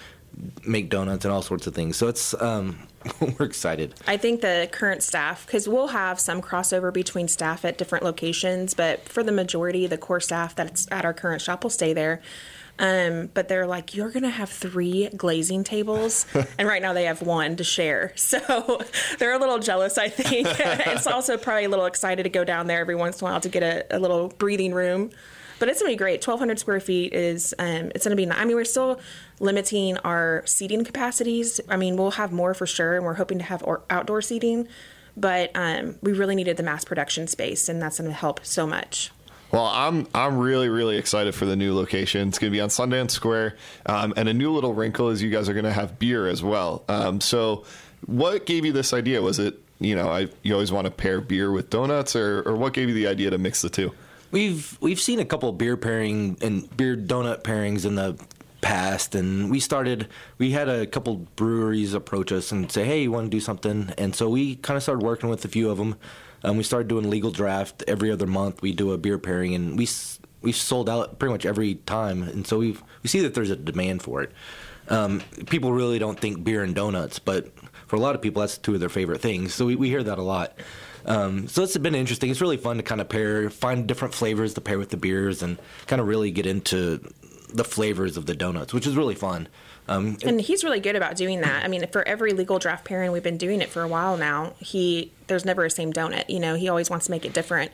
make 0.64 0.90
donuts 0.90 1.24
and 1.24 1.32
all 1.32 1.42
sorts 1.42 1.66
of 1.66 1.74
things. 1.74 1.96
So 1.96 2.08
it's 2.08 2.34
um, 2.40 2.78
we're 3.20 3.46
excited. 3.46 3.94
I 4.06 4.16
think 4.16 4.40
the 4.40 4.68
current 4.70 5.02
staff, 5.02 5.46
because 5.46 5.68
we'll 5.68 5.88
have 5.88 6.20
some 6.20 6.42
crossover 6.42 6.92
between 6.92 7.28
staff 7.28 7.64
at 7.64 7.78
different 7.78 8.04
locations, 8.04 8.74
but 8.74 9.08
for 9.08 9.22
the 9.22 9.32
majority, 9.32 9.86
the 9.86 9.98
core 9.98 10.20
staff 10.20 10.54
that's 10.54 10.86
at 10.90 11.04
our 11.04 11.14
current 11.14 11.42
shop 11.42 11.62
will 11.62 11.70
stay 11.70 11.92
there. 11.92 12.20
Um, 12.80 13.28
but 13.34 13.48
they're 13.48 13.66
like, 13.66 13.96
you're 13.96 14.10
going 14.10 14.22
to 14.22 14.30
have 14.30 14.50
three 14.50 15.08
glazing 15.08 15.64
tables. 15.64 16.26
and 16.58 16.68
right 16.68 16.80
now 16.80 16.92
they 16.92 17.04
have 17.04 17.22
one 17.22 17.56
to 17.56 17.64
share. 17.64 18.12
So 18.28 18.82
they're 19.18 19.32
a 19.32 19.38
little 19.38 19.58
jealous, 19.58 19.96
I 19.96 20.10
think. 20.10 20.46
it's 20.60 21.06
also 21.06 21.38
probably 21.38 21.64
a 21.64 21.68
little 21.68 21.86
excited 21.86 22.24
to 22.24 22.28
go 22.28 22.44
down 22.44 22.66
there 22.66 22.80
every 22.80 22.94
once 22.94 23.20
in 23.20 23.26
a 23.26 23.30
while 23.30 23.40
to 23.40 23.48
get 23.48 23.62
a, 23.62 23.96
a 23.96 23.98
little 23.98 24.28
breathing 24.28 24.74
room. 24.74 25.10
But 25.58 25.68
it's 25.68 25.80
gonna 25.80 25.92
be 25.92 25.96
great. 25.96 26.26
1,200 26.26 26.58
square 26.58 26.80
feet 26.80 27.12
is 27.12 27.54
um, 27.58 27.90
it's 27.94 28.04
gonna 28.04 28.16
be. 28.16 28.30
I 28.30 28.44
mean, 28.44 28.56
we're 28.56 28.64
still 28.64 29.00
limiting 29.40 29.96
our 29.98 30.42
seating 30.46 30.84
capacities. 30.84 31.60
I 31.68 31.76
mean, 31.76 31.96
we'll 31.96 32.12
have 32.12 32.32
more 32.32 32.54
for 32.54 32.66
sure, 32.66 32.96
and 32.96 33.04
we're 33.04 33.14
hoping 33.14 33.38
to 33.38 33.44
have 33.44 33.62
or- 33.64 33.82
outdoor 33.90 34.22
seating. 34.22 34.68
But 35.16 35.50
um, 35.56 35.96
we 36.00 36.12
really 36.12 36.36
needed 36.36 36.56
the 36.56 36.62
mass 36.62 36.84
production 36.84 37.26
space, 37.26 37.68
and 37.68 37.82
that's 37.82 37.96
to 37.96 38.12
help 38.12 38.44
so 38.44 38.66
much. 38.66 39.10
Well, 39.50 39.64
I'm 39.64 40.06
I'm 40.14 40.38
really 40.38 40.68
really 40.68 40.98
excited 40.98 41.34
for 41.34 41.46
the 41.46 41.56
new 41.56 41.74
location. 41.74 42.28
It's 42.28 42.38
going 42.38 42.52
to 42.52 42.56
be 42.56 42.60
on 42.60 42.68
Sundance 42.68 43.12
Square, 43.12 43.56
um, 43.86 44.12
and 44.16 44.28
a 44.28 44.34
new 44.34 44.52
little 44.52 44.74
wrinkle 44.74 45.08
is 45.08 45.22
you 45.22 45.30
guys 45.30 45.48
are 45.48 45.54
going 45.54 45.64
to 45.64 45.72
have 45.72 45.98
beer 45.98 46.26
as 46.26 46.42
well. 46.42 46.84
Um, 46.88 47.20
so, 47.20 47.64
what 48.06 48.46
gave 48.46 48.64
you 48.64 48.72
this 48.72 48.92
idea? 48.92 49.22
Was 49.22 49.38
it 49.38 49.58
you 49.80 49.96
know 49.96 50.08
I, 50.08 50.28
you 50.42 50.52
always 50.52 50.70
want 50.70 50.84
to 50.84 50.90
pair 50.90 51.20
beer 51.20 51.50
with 51.50 51.70
donuts, 51.70 52.14
or 52.14 52.42
or 52.42 52.56
what 52.56 52.74
gave 52.74 52.88
you 52.88 52.94
the 52.94 53.06
idea 53.06 53.30
to 53.30 53.38
mix 53.38 53.62
the 53.62 53.70
two? 53.70 53.92
We've 54.30 54.76
we've 54.80 55.00
seen 55.00 55.20
a 55.20 55.24
couple 55.24 55.50
beer 55.52 55.76
pairing 55.76 56.36
and 56.40 56.74
beer 56.76 56.96
donut 56.96 57.42
pairings 57.42 57.86
in 57.86 57.94
the 57.94 58.18
past, 58.60 59.14
and 59.14 59.50
we 59.50 59.60
started. 59.60 60.08
We 60.36 60.50
had 60.50 60.68
a 60.68 60.86
couple 60.86 61.16
breweries 61.36 61.94
approach 61.94 62.30
us 62.32 62.52
and 62.52 62.70
say, 62.70 62.84
"Hey, 62.84 63.02
you 63.02 63.12
want 63.12 63.26
to 63.26 63.30
do 63.30 63.40
something?" 63.40 63.92
And 63.96 64.14
so 64.14 64.28
we 64.28 64.56
kind 64.56 64.76
of 64.76 64.82
started 64.82 65.04
working 65.04 65.30
with 65.30 65.44
a 65.44 65.48
few 65.48 65.70
of 65.70 65.78
them. 65.78 65.96
Um, 66.44 66.56
we 66.56 66.62
started 66.62 66.88
doing 66.88 67.08
Legal 67.08 67.30
Draft 67.30 67.82
every 67.88 68.10
other 68.10 68.26
month. 68.26 68.62
We 68.62 68.72
do 68.72 68.92
a 68.92 68.98
beer 68.98 69.18
pairing, 69.18 69.54
and 69.54 69.78
we 69.78 69.88
we 70.42 70.52
sold 70.52 70.88
out 70.88 71.18
pretty 71.18 71.32
much 71.32 71.46
every 71.46 71.76
time. 71.76 72.22
And 72.22 72.46
so 72.46 72.58
we 72.58 72.76
we 73.02 73.08
see 73.08 73.20
that 73.20 73.34
there's 73.34 73.50
a 73.50 73.56
demand 73.56 74.02
for 74.02 74.22
it. 74.22 74.32
Um, 74.88 75.20
people 75.46 75.72
really 75.72 75.98
don't 75.98 76.18
think 76.18 76.44
beer 76.44 76.62
and 76.62 76.74
donuts, 76.74 77.18
but 77.18 77.52
for 77.86 77.96
a 77.96 78.00
lot 78.00 78.14
of 78.14 78.22
people, 78.22 78.40
that's 78.40 78.56
two 78.56 78.74
of 78.74 78.80
their 78.80 78.88
favorite 78.88 79.20
things. 79.20 79.54
So 79.54 79.66
we, 79.66 79.76
we 79.76 79.88
hear 79.88 80.02
that 80.02 80.18
a 80.18 80.22
lot. 80.22 80.58
Um, 81.08 81.48
so 81.48 81.62
it's 81.62 81.76
been 81.78 81.94
interesting. 81.94 82.30
It's 82.30 82.40
really 82.40 82.58
fun 82.58 82.76
to 82.76 82.82
kind 82.82 83.00
of 83.00 83.08
pair, 83.08 83.48
find 83.50 83.88
different 83.88 84.14
flavors 84.14 84.54
to 84.54 84.60
pair 84.60 84.78
with 84.78 84.90
the 84.90 84.96
beers, 84.96 85.42
and 85.42 85.58
kind 85.86 86.00
of 86.00 86.06
really 86.06 86.30
get 86.30 86.46
into 86.46 87.00
the 87.52 87.64
flavors 87.64 88.16
of 88.16 88.26
the 88.26 88.34
donuts, 88.34 88.74
which 88.74 88.86
is 88.86 88.94
really 88.94 89.14
fun. 89.14 89.48
Um, 89.88 90.18
and 90.22 90.38
he's 90.38 90.64
really 90.64 90.80
good 90.80 90.96
about 90.96 91.16
doing 91.16 91.40
that. 91.40 91.64
I 91.64 91.68
mean, 91.68 91.86
for 91.88 92.06
every 92.06 92.32
Legal 92.32 92.58
Draft 92.58 92.84
pairing, 92.84 93.10
we've 93.10 93.22
been 93.22 93.38
doing 93.38 93.62
it 93.62 93.70
for 93.70 93.82
a 93.82 93.88
while 93.88 94.18
now. 94.18 94.52
He 94.58 95.12
there's 95.28 95.46
never 95.46 95.64
a 95.64 95.70
same 95.70 95.94
donut. 95.94 96.28
You 96.28 96.40
know, 96.40 96.56
he 96.56 96.68
always 96.68 96.90
wants 96.90 97.06
to 97.06 97.10
make 97.10 97.24
it 97.24 97.32
different 97.32 97.72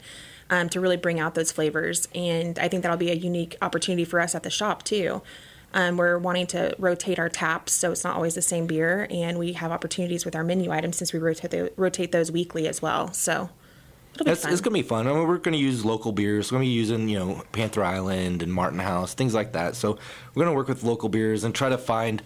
um, 0.48 0.68
to 0.68 0.80
really 0.80 0.96
bring 0.96 1.18
out 1.18 1.34
those 1.34 1.50
flavors, 1.50 2.06
and 2.14 2.56
I 2.60 2.68
think 2.68 2.82
that'll 2.82 2.96
be 2.96 3.10
a 3.10 3.16
unique 3.16 3.56
opportunity 3.60 4.04
for 4.04 4.20
us 4.20 4.36
at 4.36 4.44
the 4.44 4.50
shop 4.50 4.84
too. 4.84 5.22
Um, 5.74 5.96
we're 5.96 6.18
wanting 6.18 6.46
to 6.48 6.74
rotate 6.78 7.18
our 7.18 7.28
taps 7.28 7.72
so 7.72 7.90
it's 7.90 8.04
not 8.04 8.14
always 8.14 8.36
the 8.36 8.42
same 8.42 8.66
beer, 8.66 9.08
and 9.10 9.38
we 9.38 9.54
have 9.54 9.72
opportunities 9.72 10.24
with 10.24 10.36
our 10.36 10.44
menu 10.44 10.70
items 10.70 10.96
since 10.96 11.12
we 11.12 11.18
rotate 11.18 11.50
the, 11.50 11.72
rotate 11.76 12.12
those 12.12 12.30
weekly 12.30 12.66
as 12.68 12.80
well. 12.80 13.12
So. 13.12 13.50
It's, 14.20 14.44
it's, 14.44 14.60
gonna 14.60 14.74
be 14.74 14.82
fun. 14.82 15.08
I 15.08 15.12
mean, 15.12 15.26
we're 15.26 15.38
gonna 15.38 15.56
use 15.56 15.84
local 15.84 16.12
beers. 16.12 16.52
We're 16.52 16.58
gonna 16.58 16.66
be 16.66 16.72
using, 16.72 17.08
you 17.08 17.18
know, 17.18 17.42
Panther 17.50 17.82
Island 17.82 18.44
and 18.44 18.54
Martin 18.54 18.78
House, 18.78 19.12
things 19.12 19.34
like 19.34 19.54
that. 19.54 19.74
So 19.74 19.98
we're 20.34 20.44
gonna 20.44 20.54
work 20.54 20.68
with 20.68 20.84
local 20.84 21.08
beers 21.08 21.42
and 21.42 21.52
try 21.52 21.68
to 21.68 21.76
find 21.76 22.22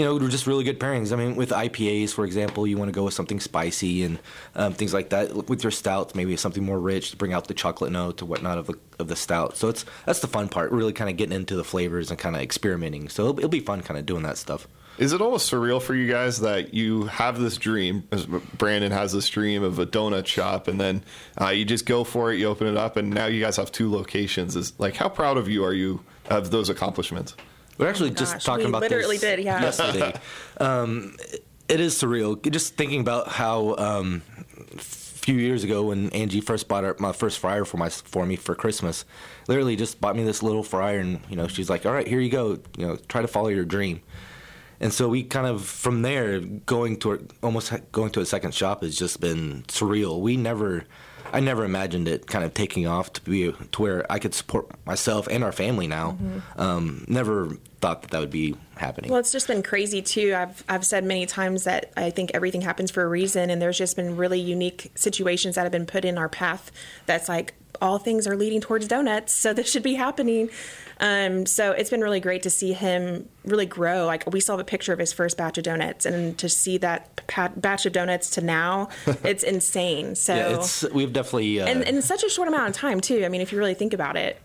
you 0.00 0.06
know, 0.06 0.18
just 0.28 0.46
really 0.46 0.64
good 0.64 0.80
pairings. 0.80 1.12
I 1.12 1.16
mean, 1.16 1.36
with 1.36 1.50
IPAs, 1.50 2.14
for 2.14 2.24
example, 2.24 2.66
you 2.66 2.78
want 2.78 2.88
to 2.88 2.92
go 2.92 3.04
with 3.04 3.12
something 3.12 3.38
spicy 3.38 4.02
and 4.02 4.18
um, 4.54 4.72
things 4.72 4.94
like 4.94 5.10
that. 5.10 5.50
With 5.50 5.62
your 5.62 5.70
stouts, 5.70 6.14
maybe 6.14 6.34
something 6.38 6.64
more 6.64 6.80
rich 6.80 7.10
to 7.10 7.18
bring 7.18 7.34
out 7.34 7.48
the 7.48 7.54
chocolate 7.54 7.92
note 7.92 8.22
or 8.22 8.24
whatnot 8.24 8.56
of 8.56 8.66
the 8.66 8.78
of 8.98 9.08
the 9.08 9.16
stout. 9.16 9.58
So 9.58 9.68
it's 9.68 9.84
that's 10.06 10.20
the 10.20 10.26
fun 10.26 10.48
part, 10.48 10.72
really 10.72 10.94
kind 10.94 11.10
of 11.10 11.18
getting 11.18 11.36
into 11.36 11.54
the 11.54 11.64
flavors 11.64 12.08
and 12.08 12.18
kind 12.18 12.34
of 12.34 12.40
experimenting. 12.40 13.10
So 13.10 13.24
it'll, 13.24 13.38
it'll 13.40 13.50
be 13.50 13.60
fun, 13.60 13.82
kind 13.82 14.00
of 14.00 14.06
doing 14.06 14.22
that 14.22 14.38
stuff. 14.38 14.66
Is 14.96 15.12
it 15.12 15.20
almost 15.20 15.52
surreal 15.52 15.82
for 15.82 15.94
you 15.94 16.10
guys 16.10 16.40
that 16.40 16.72
you 16.72 17.04
have 17.04 17.38
this 17.38 17.58
dream? 17.58 18.08
Brandon 18.56 18.92
has 18.92 19.12
this 19.12 19.28
dream 19.28 19.62
of 19.62 19.78
a 19.78 19.84
donut 19.84 20.26
shop, 20.26 20.66
and 20.66 20.80
then 20.80 21.02
uh, 21.38 21.48
you 21.48 21.66
just 21.66 21.84
go 21.84 22.04
for 22.04 22.32
it, 22.32 22.38
you 22.38 22.46
open 22.46 22.66
it 22.66 22.78
up, 22.78 22.96
and 22.96 23.10
now 23.10 23.26
you 23.26 23.42
guys 23.42 23.56
have 23.56 23.70
two 23.70 23.92
locations. 23.92 24.56
Is 24.56 24.72
like 24.78 24.96
how 24.96 25.10
proud 25.10 25.36
of 25.36 25.46
you 25.46 25.62
are 25.62 25.74
you 25.74 26.02
of 26.30 26.50
those 26.50 26.70
accomplishments? 26.70 27.34
We're 27.80 27.88
actually 27.88 28.10
oh 28.10 28.14
just 28.14 28.34
gosh, 28.34 28.44
talking 28.44 28.66
about 28.66 28.82
literally 28.82 29.16
this 29.16 29.36
did, 29.36 29.44
yeah. 29.44 29.62
yesterday. 29.62 30.14
um, 30.58 31.16
it 31.68 31.80
is 31.80 31.94
surreal. 31.94 32.40
Just 32.50 32.74
thinking 32.74 33.00
about 33.00 33.28
how 33.28 33.74
um, 33.76 34.22
a 34.74 34.78
few 34.78 35.36
years 35.36 35.64
ago 35.64 35.84
when 35.84 36.10
Angie 36.10 36.42
first 36.42 36.68
bought 36.68 36.84
our, 36.84 36.94
my 36.98 37.12
first 37.12 37.38
fryer 37.38 37.64
for 37.64 37.78
my 37.78 37.88
for 37.88 38.26
me 38.26 38.36
for 38.36 38.54
Christmas, 38.54 39.06
literally 39.48 39.76
just 39.76 39.98
bought 39.98 40.14
me 40.14 40.24
this 40.24 40.42
little 40.42 40.62
fryer, 40.62 40.98
and 40.98 41.20
you 41.30 41.36
know 41.36 41.48
she's 41.48 41.70
like, 41.70 41.86
"All 41.86 41.92
right, 41.92 42.06
here 42.06 42.20
you 42.20 42.30
go. 42.30 42.58
You 42.76 42.86
know, 42.86 42.96
try 43.08 43.22
to 43.22 43.28
follow 43.28 43.48
your 43.48 43.64
dream." 43.64 44.02
And 44.82 44.92
so 44.92 45.08
we 45.08 45.22
kind 45.22 45.46
of 45.46 45.64
from 45.64 46.02
there 46.02 46.40
going 46.40 46.98
to 47.00 47.26
almost 47.42 47.72
going 47.92 48.10
to 48.12 48.20
a 48.20 48.26
second 48.26 48.54
shop 48.54 48.82
has 48.82 48.96
just 48.96 49.20
been 49.20 49.62
surreal. 49.68 50.20
We 50.20 50.36
never 50.36 50.84
I 51.32 51.40
never 51.40 51.64
imagined 51.64 52.08
it 52.08 52.26
kind 52.26 52.44
of 52.44 52.54
taking 52.54 52.86
off 52.86 53.12
to 53.14 53.20
be 53.22 53.52
to 53.52 53.82
where 53.82 54.10
I 54.10 54.18
could 54.18 54.34
support 54.34 54.70
myself 54.86 55.28
and 55.30 55.44
our 55.44 55.52
family 55.52 55.86
now. 55.86 56.18
Um, 56.56 57.04
never 57.08 57.56
thought 57.80 58.02
that 58.02 58.10
that 58.10 58.20
would 58.20 58.30
be 58.30 58.54
happening. 58.76 59.10
Well, 59.10 59.20
it's 59.20 59.32
just 59.32 59.46
been 59.46 59.62
crazy 59.62 60.02
too. 60.02 60.34
I've 60.36 60.62
I've 60.68 60.84
said 60.84 61.04
many 61.04 61.26
times 61.26 61.64
that 61.64 61.92
I 61.96 62.10
think 62.10 62.30
everything 62.34 62.60
happens 62.60 62.90
for 62.90 63.02
a 63.02 63.08
reason, 63.08 63.50
and 63.50 63.60
there's 63.60 63.78
just 63.78 63.96
been 63.96 64.16
really 64.16 64.40
unique 64.40 64.90
situations 64.94 65.54
that 65.54 65.62
have 65.62 65.72
been 65.72 65.86
put 65.86 66.04
in 66.04 66.18
our 66.18 66.28
path. 66.28 66.70
That's 67.06 67.28
like 67.28 67.54
all 67.80 67.98
things 67.98 68.26
are 68.26 68.36
leading 68.36 68.60
towards 68.60 68.86
donuts, 68.86 69.32
so 69.32 69.52
this 69.52 69.70
should 69.70 69.82
be 69.82 69.94
happening. 69.94 70.50
Um, 70.98 71.46
so 71.46 71.72
it's 71.72 71.88
been 71.88 72.02
really 72.02 72.20
great 72.20 72.42
to 72.42 72.50
see 72.50 72.74
him 72.74 73.26
really 73.44 73.64
grow. 73.64 74.04
Like 74.04 74.30
we 74.30 74.40
saw 74.40 74.58
a 74.58 74.64
picture 74.64 74.92
of 74.92 74.98
his 74.98 75.12
first 75.12 75.38
batch 75.38 75.56
of 75.56 75.64
donuts, 75.64 76.04
and 76.04 76.36
to 76.38 76.48
see 76.48 76.76
that 76.78 77.26
pat- 77.26 77.60
batch 77.60 77.86
of 77.86 77.92
donuts 77.92 78.30
to 78.30 78.42
now, 78.42 78.90
it's 79.24 79.42
insane. 79.42 80.14
So 80.14 80.34
yeah, 80.34 80.56
it's 80.56 80.82
we've 80.90 81.12
definitely 81.12 81.60
uh, 81.60 81.66
and, 81.66 81.82
and 81.84 81.96
in 81.96 82.02
such 82.02 82.22
a 82.22 82.28
short 82.28 82.48
amount 82.48 82.68
of 82.68 82.76
time 82.76 83.00
too. 83.00 83.24
I 83.24 83.28
mean, 83.28 83.40
if 83.40 83.52
you 83.52 83.58
really 83.58 83.74
think 83.74 83.94
about 83.94 84.16
it, 84.16 84.38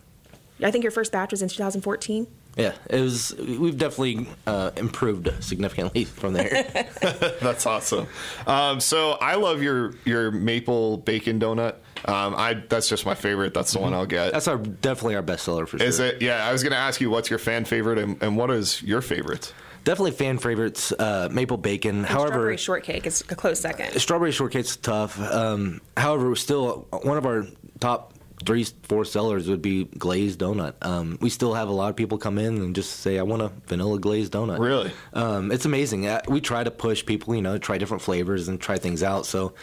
I 0.63 0.71
think 0.71 0.83
your 0.83 0.91
first 0.91 1.11
batch 1.11 1.31
was 1.31 1.41
in 1.41 1.49
2014. 1.49 2.27
Yeah, 2.55 2.73
it 2.89 3.01
was. 3.01 3.35
We've 3.37 3.77
definitely 3.77 4.27
uh, 4.47 4.71
improved 4.77 5.29
significantly 5.43 6.05
from 6.05 6.33
there. 6.33 6.63
That's 7.41 7.65
awesome. 7.65 8.07
Um, 8.47 8.79
so 8.79 9.11
I 9.13 9.35
love 9.35 9.61
your 9.61 9.93
your 10.05 10.31
maple 10.31 10.97
bacon 10.97 11.39
donut. 11.39 11.75
Um, 12.05 12.35
I 12.37 12.53
that's 12.69 12.87
just 12.87 13.05
my 13.05 13.15
favorite. 13.15 13.53
That's 13.53 13.73
the 13.73 13.79
one 13.79 13.93
I'll 13.93 14.05
get. 14.05 14.31
That's 14.31 14.47
our 14.47 14.57
definitely 14.57 15.15
our 15.15 15.21
best 15.21 15.43
seller 15.43 15.65
for 15.65 15.79
sure. 15.79 15.87
Is 15.87 15.99
it? 15.99 16.21
Yeah, 16.21 16.45
I 16.47 16.51
was 16.51 16.63
going 16.63 16.71
to 16.71 16.77
ask 16.77 17.01
you 17.01 17.09
what's 17.09 17.29
your 17.29 17.39
fan 17.39 17.65
favorite 17.65 17.97
and, 17.97 18.21
and 18.21 18.37
what 18.37 18.51
is 18.51 18.81
your 18.83 19.01
favorite? 19.01 19.53
Definitely 19.83 20.11
fan 20.11 20.37
favorites. 20.37 20.91
Uh, 20.91 21.29
maple 21.31 21.57
bacon. 21.57 21.97
And 21.97 22.05
However, 22.05 22.27
strawberry 22.31 22.57
shortcake 22.57 23.05
is 23.05 23.21
a 23.29 23.35
close 23.35 23.59
second. 23.59 23.99
strawberry 23.99 24.31
shortcake's 24.31 24.75
tough. 24.77 25.19
Um, 25.19 25.81
however, 25.97 26.29
we're 26.29 26.35
still 26.35 26.87
one 27.03 27.17
of 27.17 27.25
our 27.25 27.45
top 27.79 28.13
three, 28.43 28.65
four 28.83 29.05
sellers 29.05 29.47
would 29.47 29.61
be 29.61 29.85
glazed 29.85 30.39
donut. 30.39 30.73
Um, 30.81 31.17
we 31.21 31.29
still 31.29 31.53
have 31.53 31.69
a 31.69 31.71
lot 31.71 31.89
of 31.89 31.95
people 31.95 32.17
come 32.17 32.37
in 32.37 32.57
and 32.57 32.75
just 32.75 32.99
say, 32.99 33.17
"I 33.17 33.23
want 33.23 33.41
a 33.41 33.51
vanilla 33.67 33.99
glazed 33.99 34.33
donut." 34.33 34.59
Really? 34.59 34.91
Um, 35.13 35.51
it's 35.51 35.65
amazing. 35.65 36.07
Uh, 36.07 36.21
We 36.27 36.41
try 36.41 36.63
to 36.63 36.71
push 36.71 37.05
people, 37.05 37.35
you 37.35 37.41
know, 37.41 37.57
try 37.57 37.77
different 37.77 38.03
flavors 38.03 38.47
and 38.47 38.59
try 38.59 38.77
things 38.77 39.03
out. 39.03 39.25
So, 39.25 39.53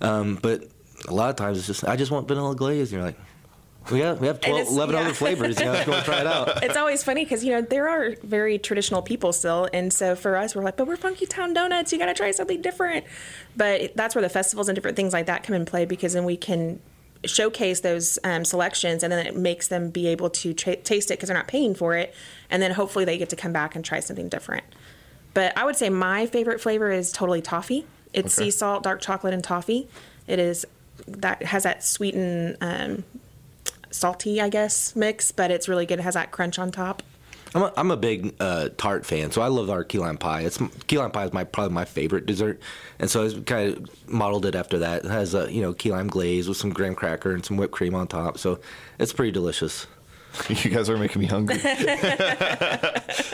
um, 0.00 0.38
but 0.42 0.64
a 1.08 1.14
lot 1.14 1.30
of 1.30 1.36
times 1.36 1.58
it's 1.58 1.66
just, 1.66 1.84
"I 1.84 1.96
just 1.96 2.10
want 2.10 2.28
vanilla 2.28 2.54
glazed." 2.54 2.92
And 2.92 3.00
you're 3.00 3.06
like, 3.06 3.18
"We 3.90 4.00
have 4.00 4.20
we 4.20 4.26
have 4.26 4.40
12, 4.40 4.68
11 4.68 4.94
yeah. 4.94 5.00
other 5.00 5.14
flavors. 5.22 5.58
You 5.58 5.66
know, 5.66 5.72
if 5.72 5.86
you 5.86 5.92
want 5.92 6.04
to 6.04 6.10
try 6.10 6.20
it 6.20 6.26
out." 6.26 6.62
it's 6.62 6.76
always 6.76 7.02
funny 7.02 7.24
because 7.24 7.44
you 7.44 7.52
know 7.52 7.62
there 7.62 7.88
are 7.88 8.14
very 8.22 8.58
traditional 8.58 9.00
people 9.00 9.32
still, 9.32 9.68
and 9.72 9.92
so 9.92 10.14
for 10.14 10.36
us, 10.36 10.54
we're 10.54 10.62
like, 10.62 10.76
but 10.76 10.86
we're 10.86 10.96
Funky 10.96 11.26
Town 11.26 11.54
Donuts. 11.54 11.92
You 11.92 11.98
got 11.98 12.06
to 12.06 12.14
try 12.14 12.30
something 12.32 12.60
different. 12.60 13.04
But 13.56 13.96
that's 13.96 14.14
where 14.14 14.22
the 14.22 14.28
festivals 14.28 14.68
and 14.68 14.76
different 14.76 14.96
things 14.96 15.12
like 15.12 15.26
that 15.26 15.42
come 15.42 15.56
in 15.56 15.64
play 15.64 15.84
because 15.86 16.12
then 16.12 16.24
we 16.24 16.36
can 16.36 16.80
showcase 17.24 17.80
those 17.80 18.18
um, 18.24 18.44
selections, 18.44 19.02
and 19.02 19.12
then 19.12 19.26
it 19.26 19.36
makes 19.36 19.68
them 19.68 19.90
be 19.90 20.06
able 20.08 20.30
to 20.30 20.52
tra- 20.54 20.76
taste 20.76 21.10
it 21.10 21.14
because 21.14 21.28
they're 21.28 21.36
not 21.36 21.48
paying 21.48 21.74
for 21.74 21.94
it, 21.96 22.14
and 22.50 22.62
then 22.62 22.70
hopefully 22.72 23.04
they 23.04 23.18
get 23.18 23.28
to 23.30 23.36
come 23.36 23.52
back 23.52 23.74
and 23.74 23.84
try 23.84 24.00
something 24.00 24.28
different. 24.28 24.64
But 25.34 25.56
I 25.56 25.64
would 25.64 25.76
say 25.76 25.88
my 25.90 26.26
favorite 26.26 26.60
flavor 26.60 26.90
is 26.90 27.12
totally 27.12 27.42
toffee. 27.42 27.86
It's 28.12 28.38
Okay. 28.38 28.46
sea 28.46 28.50
salt, 28.50 28.82
dark 28.82 29.00
chocolate, 29.00 29.34
and 29.34 29.42
toffee. 29.44 29.88
It 30.26 30.38
is 30.38 30.64
that 31.06 31.42
has 31.42 31.62
that 31.62 31.84
sweet 31.84 32.14
and 32.14 32.56
um, 32.60 33.04
salty, 33.90 34.40
I 34.40 34.48
guess, 34.48 34.96
mix, 34.96 35.30
but 35.32 35.50
it's 35.50 35.68
really 35.68 35.86
good. 35.86 35.98
It 35.98 36.02
has 36.02 36.14
that 36.14 36.30
crunch 36.30 36.58
on 36.58 36.70
top. 36.72 37.02
I'm 37.54 37.62
a, 37.62 37.72
I'm 37.76 37.90
a 37.90 37.96
big 37.96 38.34
uh, 38.40 38.68
tart 38.76 39.06
fan, 39.06 39.30
so 39.30 39.40
I 39.40 39.48
love 39.48 39.70
our 39.70 39.84
key 39.84 39.98
lime 39.98 40.18
pie. 40.18 40.42
It's 40.42 40.58
key 40.86 40.98
lime 40.98 41.10
pie 41.10 41.24
is 41.24 41.32
my 41.32 41.44
probably 41.44 41.72
my 41.74 41.84
favorite 41.84 42.26
dessert, 42.26 42.60
and 42.98 43.10
so 43.10 43.26
I 43.26 43.32
kind 43.40 43.76
of 43.76 44.08
modeled 44.08 44.44
it 44.46 44.54
after 44.54 44.80
that. 44.80 45.04
It 45.04 45.10
has 45.10 45.34
a 45.34 45.50
you 45.52 45.62
know 45.62 45.72
key 45.72 45.90
lime 45.90 46.08
glaze 46.08 46.48
with 46.48 46.58
some 46.58 46.70
graham 46.70 46.94
cracker 46.94 47.32
and 47.32 47.44
some 47.44 47.56
whipped 47.56 47.72
cream 47.72 47.94
on 47.94 48.06
top, 48.06 48.38
so 48.38 48.60
it's 48.98 49.12
pretty 49.12 49.32
delicious. 49.32 49.86
You 50.48 50.70
guys 50.70 50.88
are 50.88 50.96
making 50.98 51.20
me 51.20 51.26
hungry. 51.26 51.56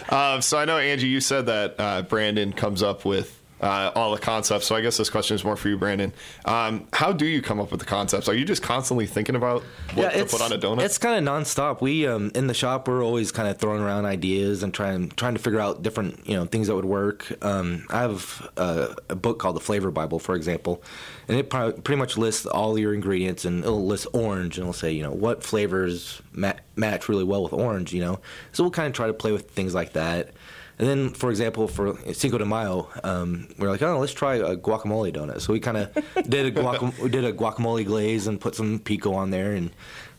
um, 0.08 0.40
so 0.42 0.56
I 0.58 0.64
know 0.64 0.78
Angie, 0.78 1.08
you 1.08 1.20
said 1.20 1.46
that 1.46 1.74
uh, 1.78 2.02
Brandon 2.02 2.52
comes 2.52 2.82
up 2.82 3.04
with 3.04 3.38
uh, 3.64 3.90
all 3.94 4.12
the 4.12 4.20
concepts. 4.20 4.66
So 4.66 4.76
I 4.76 4.82
guess 4.82 4.98
this 4.98 5.08
question 5.08 5.34
is 5.34 5.42
more 5.42 5.56
for 5.56 5.70
you, 5.70 5.78
Brandon. 5.78 6.12
Um, 6.44 6.86
how 6.92 7.12
do 7.12 7.24
you 7.24 7.40
come 7.40 7.60
up 7.60 7.70
with 7.70 7.80
the 7.80 7.86
concepts? 7.86 8.28
Are 8.28 8.34
you 8.34 8.44
just 8.44 8.62
constantly 8.62 9.06
thinking 9.06 9.36
about 9.36 9.62
what 9.94 10.12
to 10.12 10.24
put 10.26 10.42
on 10.42 10.52
a 10.52 10.58
donut? 10.58 10.82
It's 10.82 10.98
kind 10.98 11.26
of 11.26 11.34
nonstop. 11.34 11.80
We 11.80 12.06
um, 12.06 12.30
in 12.34 12.46
the 12.46 12.52
shop 12.52 12.86
we're 12.86 13.02
always 13.02 13.32
kind 13.32 13.48
of 13.48 13.56
throwing 13.56 13.80
around 13.80 14.04
ideas 14.04 14.62
and 14.62 14.74
trying 14.74 15.08
trying 15.10 15.32
to 15.32 15.40
figure 15.40 15.60
out 15.60 15.82
different 15.82 16.26
you 16.28 16.36
know 16.36 16.44
things 16.44 16.66
that 16.66 16.74
would 16.74 16.84
work. 16.84 17.32
Um, 17.42 17.86
I 17.88 18.02
have 18.02 18.50
uh, 18.58 18.94
a 19.08 19.16
book 19.16 19.38
called 19.38 19.56
the 19.56 19.60
Flavor 19.60 19.90
Bible, 19.90 20.18
for 20.18 20.34
example, 20.34 20.82
and 21.26 21.38
it 21.38 21.48
pro- 21.48 21.72
pretty 21.72 21.98
much 21.98 22.18
lists 22.18 22.44
all 22.44 22.78
your 22.78 22.92
ingredients 22.92 23.46
and 23.46 23.64
it'll 23.64 23.86
list 23.86 24.06
orange 24.12 24.58
and 24.58 24.64
it'll 24.64 24.74
say 24.74 24.92
you 24.92 25.02
know 25.02 25.12
what 25.12 25.42
flavors 25.42 26.20
ma- 26.32 26.52
match 26.76 27.08
really 27.08 27.24
well 27.24 27.42
with 27.42 27.54
orange. 27.54 27.94
You 27.94 28.02
know, 28.02 28.20
so 28.52 28.62
we'll 28.62 28.72
kind 28.72 28.88
of 28.88 28.92
try 28.92 29.06
to 29.06 29.14
play 29.14 29.32
with 29.32 29.50
things 29.52 29.74
like 29.74 29.94
that. 29.94 30.34
And 30.78 30.88
then, 30.88 31.10
for 31.10 31.30
example, 31.30 31.68
for 31.68 31.96
Cinco 32.12 32.38
de 32.38 32.44
Mayo, 32.46 32.88
um, 33.04 33.48
we're 33.58 33.70
like, 33.70 33.82
oh, 33.82 33.98
let's 33.98 34.12
try 34.12 34.36
a 34.36 34.56
guacamole 34.56 35.12
donut. 35.14 35.40
So 35.40 35.52
we 35.52 35.60
kind 35.60 35.76
of 35.76 35.94
did 36.28 36.46
a 36.46 36.50
guacam- 36.50 36.98
we 36.98 37.08
did 37.08 37.24
a 37.24 37.32
guacamole 37.32 37.86
glaze 37.86 38.26
and 38.26 38.40
put 38.40 38.54
some 38.54 38.80
pico 38.80 39.14
on 39.14 39.30
there, 39.30 39.52
and 39.52 39.70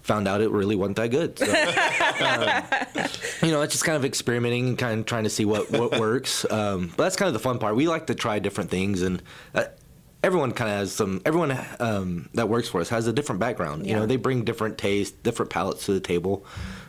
found 0.01 0.27
out 0.27 0.39
it 0.39 0.51
really 0.51 0.75
wasn't 0.75 0.95
that 0.97 1.09
good. 1.09 1.37
So, 1.39 1.45
um, 1.45 3.09
you 3.41 3.51
know, 3.51 3.61
it's 3.63 3.73
just 3.73 3.83
kind 3.83 3.97
of 3.97 4.05
experimenting 4.05 4.67
and 4.69 4.77
kind 4.77 4.99
of 4.99 5.05
trying 5.05 5.23
to 5.25 5.29
see 5.29 5.45
what 5.45 5.71
what 5.71 5.99
works. 5.99 6.49
Um, 6.49 6.87
but 6.95 7.03
that's 7.03 7.15
kind 7.15 7.27
of 7.27 7.33
the 7.33 7.39
fun 7.39 7.59
part. 7.59 7.75
We 7.75 7.87
like 7.87 8.07
to 8.07 8.15
try 8.15 8.39
different 8.39 8.69
things, 8.69 9.01
and 9.01 9.21
uh, 9.53 9.65
everyone 10.25 10.51
kind 10.53 10.71
of 10.71 10.77
has 10.77 10.91
some. 10.91 11.21
Everyone 11.23 11.57
um, 11.79 12.29
that 12.33 12.49
works 12.49 12.67
for 12.67 12.81
us 12.81 12.89
has 12.89 13.05
a 13.05 13.13
different 13.13 13.39
background. 13.39 13.85
You 13.85 13.93
know, 13.93 14.05
they 14.07 14.15
bring 14.15 14.43
different 14.43 14.77
tastes, 14.77 15.15
different 15.21 15.51
palates 15.51 15.85
to 15.85 15.93
the 15.93 15.99
table. 15.99 16.45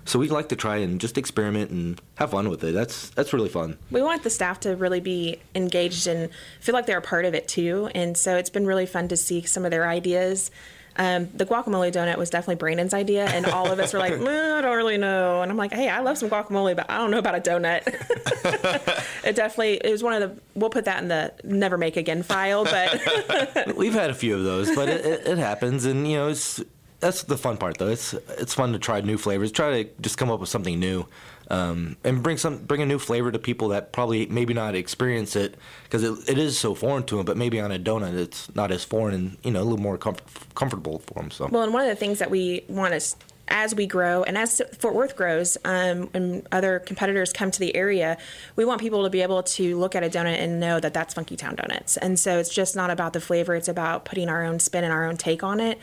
So 0.07 0.19
we 0.19 0.29
like 0.29 0.49
to 0.49 0.57
try 0.57 0.79
and 0.79 1.01
just 1.01 1.19
experiment 1.19 1.71
and 1.71 2.01
have 2.15 2.31
fun 2.31 2.49
with 2.49 2.65
it. 2.65 2.73
That's 2.73 3.11
that's 3.11 3.33
really 3.33 3.51
fun. 3.51 3.77
We 3.91 4.03
want 4.03 4.23
the 4.23 4.31
staff 4.31 4.61
to 4.61 4.75
really 4.75 5.01
be 5.01 5.39
engaged 5.55 6.07
and 6.07 6.31
feel 6.61 6.75
like 6.75 6.87
they're 6.87 6.99
a 6.99 7.03
part 7.03 7.27
of 7.27 7.35
it 7.35 7.47
too. 7.47 7.91
And 7.95 8.17
so 8.17 8.37
it's 8.37 8.51
been 8.51 8.67
really 8.67 8.87
fun 8.87 9.09
to 9.09 9.17
see 9.17 9.43
some 9.43 9.65
of 9.65 9.71
their 9.71 9.87
ideas. 9.87 10.51
Um, 10.99 11.29
the 11.35 11.45
guacamole 11.45 11.93
donut 11.93 12.17
was 12.17 12.31
definitely 12.31 12.57
Brandon's 12.57 12.95
idea, 12.95 13.27
and 13.27 13.47
all 13.47 13.71
of 13.71 13.79
us 13.79 13.93
were 13.93 13.99
like, 13.99 14.13
"Mm, 14.15 14.53
I 14.53 14.61
don't 14.63 14.77
really 14.77 14.99
know. 14.99 15.43
And 15.43 15.51
I'm 15.51 15.57
like, 15.57 15.73
hey, 15.73 15.89
I 15.89 16.01
love 16.01 16.19
some 16.19 16.31
guacamole, 16.31 16.75
but 16.75 16.91
I 16.91 16.99
don't 16.99 17.11
know 17.11 17.19
about 17.19 17.35
a 17.35 17.41
donut. 17.41 17.83
it 19.25 19.37
definitely, 19.37 19.75
it 19.75 19.91
was 19.91 20.03
one 20.03 20.21
of 20.21 20.31
the, 20.31 20.41
we'll 20.55 20.71
put 20.71 20.87
that 20.87 21.03
in 21.03 21.09
the 21.09 21.33
never 21.45 21.77
make 21.79 21.97
again 21.97 22.23
file, 22.23 22.65
but 22.65 23.77
We've 23.77 23.93
had 23.93 24.11
a 24.11 24.15
few 24.15 24.35
of 24.35 24.45
those, 24.45 24.75
but 24.75 24.89
it, 24.89 25.05
it, 25.05 25.27
it 25.27 25.39
happens, 25.39 25.85
and 25.85 26.09
you 26.09 26.17
know, 26.17 26.29
it's 26.29 26.63
that's 27.01 27.25
the 27.25 27.37
fun 27.37 27.57
part 27.59 27.79
though. 27.79 27.89
It's 27.89 28.15
it's 28.39 28.55
fun 28.55 28.73
to 28.73 28.79
try 28.79 29.01
new 29.01 29.19
flavors, 29.19 29.53
try 29.53 29.83
to 29.83 29.91
just 30.01 30.17
come 30.17 30.31
up 30.31 30.41
with 30.41 30.49
something 30.49 30.79
new, 30.81 31.07
um, 31.51 31.97
and 32.05 32.23
bring 32.23 32.37
some 32.37 32.59
bring 32.59 32.83
a 32.83 32.87
new 32.87 32.99
flavor 32.99 33.31
to 33.31 33.39
people 33.39 33.69
that 33.69 33.93
probably 33.93 34.27
maybe 34.27 34.55
not 34.55 34.75
experience 34.75 35.37
it 35.37 35.57
because 35.85 36.03
it, 36.03 36.29
it 36.29 36.39
is 36.39 36.59
so 36.59 36.75
foreign 36.75 37.05
to 37.05 37.17
them. 37.17 37.27
But 37.27 37.37
maybe 37.37 37.61
on 37.61 37.73
a 37.73 37.79
donut, 37.79 38.15
it's 38.15 38.55
not 38.55 38.71
as 38.71 38.85
foreign 38.85 39.15
and 39.15 39.37
you 39.43 39.51
know 39.51 39.63
a 39.63 39.65
little 39.65 39.79
more 39.79 39.99
comfort, 39.99 40.25
comfortable 40.55 41.01
for 41.01 41.15
them. 41.15 41.31
So 41.31 41.49
Well, 41.51 41.63
and 41.63 41.73
one 41.73 41.83
of 41.83 41.89
the 41.89 41.97
things 41.97 42.19
that 42.19 42.31
we 42.31 42.65
want 42.69 42.95
is 42.95 43.17
as 43.49 43.75
we 43.75 43.87
grow 43.87 44.23
and 44.25 44.37
as 44.37 44.61
Fort 44.79 44.95
Worth 44.95 45.17
grows 45.17 45.57
um, 45.65 46.11
and 46.15 46.47
other 46.51 46.81
competitors 46.81 47.33
come 47.33 47.51
to 47.51 47.61
the 47.61 47.75
area, 47.77 48.19
we 48.57 48.65
want 48.65 48.81
people 48.81 49.05
to 49.05 49.11
be 49.11 49.23
able 49.23 49.43
to 49.43 49.79
look 49.79 49.95
at 49.95 50.03
a 50.03 50.09
donut 50.09 50.39
and 50.39 50.59
know 50.59 50.81
that 50.81 50.93
that's 50.93 51.15
Funky 51.15 51.37
Town 51.37 51.55
Donuts. 51.55 51.97
And 51.97 52.19
so 52.19 52.39
it's 52.39 52.53
just 52.53 52.75
not 52.77 52.91
about 52.91 53.13
the 53.13 53.21
flavor, 53.21 53.55
it's 53.55 53.69
about 53.69 54.05
putting 54.05 54.29
our 54.29 54.45
own 54.45 54.59
spin 54.59 54.85
and 54.85 54.93
our 54.93 55.07
own 55.07 55.17
take 55.17 55.43
on 55.43 55.61
it. 55.61 55.79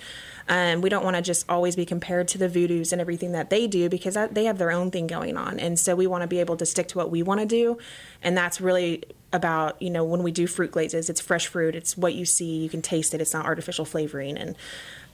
Um, 0.50 0.82
we 0.82 0.90
don't 0.90 1.04
want 1.04 1.16
to 1.16 1.22
just 1.22 1.50
always 1.50 1.76
be 1.76 1.86
compared 1.86 2.28
to 2.30 2.38
the 2.38 2.50
Voodoos 2.50 2.92
and 2.92 3.00
everything 3.00 3.32
that 3.32 3.50
they 3.50 3.68
do 3.68 3.90
because 3.90 4.14
that, 4.16 4.36
they 4.36 4.46
have 4.46 4.58
their 4.58 4.72
own 4.72 4.92
thing 4.92 5.08
going 5.08 5.38
on. 5.38 5.60
And 5.60 5.80
so 5.80 5.96
we 5.96 6.08
want 6.08 6.22
to 6.22 6.28
be 6.28 6.40
able 6.40 6.58
to 6.58 6.66
stick 6.66 6.88
to 6.90 6.98
what 6.98 7.12
we 7.12 7.24
want 7.24 7.40
to 7.40 7.46
do. 7.46 7.78
And 8.22 8.38
that's 8.38 8.60
really 8.60 9.04
about, 9.32 9.82
you 9.82 9.90
know, 9.90 10.04
when 10.04 10.22
we 10.22 10.32
do 10.32 10.46
fruit 10.46 10.72
glazes, 10.72 11.10
it's 11.10 11.22
fresh 11.22 11.48
fruit, 11.48 11.76
it's 11.76 11.98
what 11.98 12.14
you 12.14 12.26
see, 12.26 12.58
you 12.58 12.70
can 12.70 12.82
taste 12.82 13.14
it, 13.14 13.22
it's 13.22 13.34
not 13.34 13.46
artificial 13.46 13.86
flavoring. 13.86 14.38
And 14.38 14.56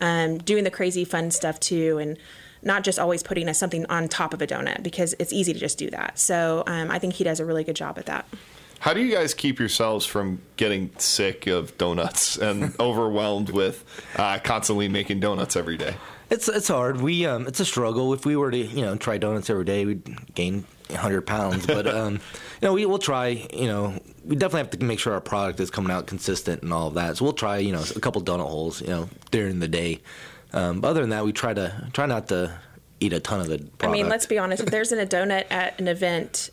um, 0.02 0.38
doing 0.40 0.64
the 0.64 0.72
crazy 0.72 1.06
fun 1.06 1.32
stuff 1.32 1.60
too, 1.60 1.98
and 2.00 2.18
not 2.62 2.84
just 2.84 3.00
always 3.00 3.24
putting 3.24 3.48
a, 3.48 3.54
something 3.54 3.86
on 3.86 4.08
top 4.08 4.34
of 4.34 4.42
a 4.42 4.48
donut 4.48 4.84
because 4.84 5.16
it's 5.20 5.32
easy 5.32 5.54
to 5.54 5.60
just 5.60 5.78
do 5.78 5.90
that. 5.92 6.20
So 6.20 6.64
um, 6.68 6.92
I 6.92 7.00
think 7.00 7.14
he 7.14 7.24
does 7.24 7.40
a 7.40 7.46
really 7.46 7.64
good 7.64 7.76
job 7.76 7.98
at 7.98 8.06
that. 8.08 8.26
How 8.80 8.94
do 8.94 9.02
you 9.02 9.14
guys 9.14 9.34
keep 9.34 9.60
yourselves 9.60 10.06
from 10.06 10.42
getting 10.56 10.92
sick 10.98 11.48
of 11.48 11.78
donuts 11.78 12.38
and 12.42 12.74
overwhelmed 12.80 13.50
with 13.50 13.84
uh, 14.16 14.40
constantly 14.40 14.88
making 14.88 15.20
donuts 15.20 15.56
every 15.56 15.78
day? 15.78 15.96
It's 16.30 16.48
it's 16.48 16.68
hard. 16.68 17.02
We 17.02 17.26
um, 17.26 17.48
it's 17.48 17.60
a 17.60 17.66
struggle. 17.66 18.14
If 18.14 18.26
we 18.26 18.36
were 18.36 18.52
to 18.52 18.58
you 18.58 18.82
know 18.82 18.96
try 18.96 19.18
donuts 19.18 19.50
every 19.50 19.66
day, 19.66 19.86
we'd 19.86 20.36
gain 20.36 20.66
100 20.90 21.22
pounds. 21.22 21.66
But 21.66 21.88
um, 21.96 22.14
you 22.14 22.20
know 22.62 22.74
we 22.74 22.86
will 22.86 23.00
try. 23.00 23.48
You 23.52 23.68
know 23.68 24.00
we 24.24 24.36
definitely 24.36 24.60
have 24.60 24.70
to 24.80 24.86
make 24.86 25.00
sure 25.00 25.14
our 25.14 25.22
product 25.22 25.60
is 25.60 25.72
coming 25.72 25.92
out 25.92 26.06
consistent 26.06 26.62
and 26.62 26.72
all 26.72 26.88
of 26.88 26.94
that. 26.94 27.18
So 27.18 27.26
we'll 27.26 27.34
try 27.34 27.58
you 27.58 27.72
know 27.72 27.84
a 27.96 28.00
couple 28.00 28.22
donut 28.22 28.48
holes 28.48 28.80
you 28.82 28.90
know 28.90 29.10
during 29.32 29.60
the 29.60 29.68
day. 29.68 30.02
Um, 30.54 30.82
but 30.82 30.90
other 30.90 31.02
than 31.02 31.10
that, 31.10 31.26
we 31.26 31.34
try 31.34 31.54
to 31.54 31.90
try 31.94 32.06
not 32.06 32.28
to 32.28 32.60
eat 33.00 33.14
a 33.14 33.20
ton 33.20 33.42
of 33.42 33.48
the. 33.48 33.58
Product. 33.58 33.84
I 33.84 33.88
mean, 33.92 34.08
let's 34.08 34.28
be 34.28 34.38
honest. 34.38 34.62
If 34.62 34.70
there's 34.70 34.92
an, 34.92 35.00
a 35.00 35.08
donut 35.08 35.46
at 35.50 35.80
an 35.80 35.88
event, 35.88 36.52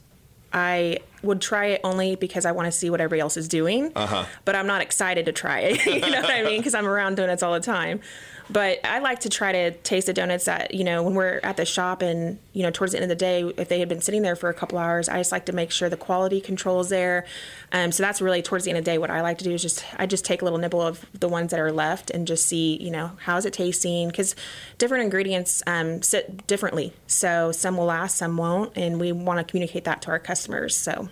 I 0.56 1.00
would 1.22 1.42
try 1.42 1.66
it 1.66 1.82
only 1.84 2.16
because 2.16 2.46
I 2.46 2.52
want 2.52 2.64
to 2.64 2.72
see 2.72 2.88
what 2.88 2.98
everybody 2.98 3.20
else 3.20 3.36
is 3.36 3.46
doing. 3.46 3.92
Uh-huh. 3.94 4.24
But 4.46 4.56
I'm 4.56 4.66
not 4.66 4.80
excited 4.80 5.26
to 5.26 5.32
try 5.32 5.60
it. 5.60 5.84
you 5.86 6.00
know 6.00 6.22
what 6.22 6.30
I 6.30 6.42
mean? 6.44 6.60
Because 6.60 6.74
I'm 6.74 6.86
around 6.86 7.16
donuts 7.16 7.42
all 7.42 7.52
the 7.52 7.60
time. 7.60 8.00
But 8.48 8.84
I 8.84 9.00
like 9.00 9.20
to 9.20 9.28
try 9.28 9.52
to 9.52 9.70
taste 9.72 10.06
the 10.06 10.12
donuts 10.12 10.44
that, 10.44 10.72
you 10.72 10.84
know, 10.84 11.02
when 11.02 11.14
we're 11.14 11.40
at 11.42 11.56
the 11.56 11.64
shop 11.64 12.00
and, 12.00 12.38
you 12.52 12.62
know, 12.62 12.70
towards 12.70 12.92
the 12.92 12.98
end 12.98 13.04
of 13.04 13.08
the 13.08 13.16
day, 13.16 13.42
if 13.42 13.68
they 13.68 13.80
had 13.80 13.88
been 13.88 14.00
sitting 14.00 14.22
there 14.22 14.36
for 14.36 14.48
a 14.48 14.54
couple 14.54 14.78
hours, 14.78 15.08
I 15.08 15.18
just 15.18 15.32
like 15.32 15.46
to 15.46 15.52
make 15.52 15.72
sure 15.72 15.88
the 15.88 15.96
quality 15.96 16.40
control 16.40 16.80
is 16.80 16.88
there. 16.88 17.26
Um, 17.72 17.90
so 17.90 18.02
that's 18.02 18.20
really 18.20 18.42
towards 18.42 18.64
the 18.64 18.70
end 18.70 18.78
of 18.78 18.84
the 18.84 18.90
day, 18.90 18.98
what 18.98 19.10
I 19.10 19.20
like 19.20 19.38
to 19.38 19.44
do 19.44 19.50
is 19.50 19.62
just, 19.62 19.84
I 19.98 20.06
just 20.06 20.24
take 20.24 20.42
a 20.42 20.44
little 20.44 20.60
nibble 20.60 20.80
of 20.80 21.04
the 21.12 21.28
ones 21.28 21.50
that 21.50 21.58
are 21.58 21.72
left 21.72 22.10
and 22.10 22.26
just 22.26 22.46
see, 22.46 22.80
you 22.80 22.90
know, 22.90 23.12
how's 23.22 23.46
it 23.46 23.52
tasting? 23.52 24.08
Because 24.08 24.36
different 24.78 25.02
ingredients 25.04 25.62
um, 25.66 26.02
sit 26.02 26.46
differently. 26.46 26.92
So 27.08 27.50
some 27.50 27.76
will 27.76 27.86
last, 27.86 28.16
some 28.16 28.36
won't. 28.36 28.76
And 28.76 29.00
we 29.00 29.10
want 29.10 29.38
to 29.38 29.50
communicate 29.50 29.84
that 29.84 30.02
to 30.02 30.10
our 30.10 30.18
customers. 30.18 30.76
So. 30.76 31.08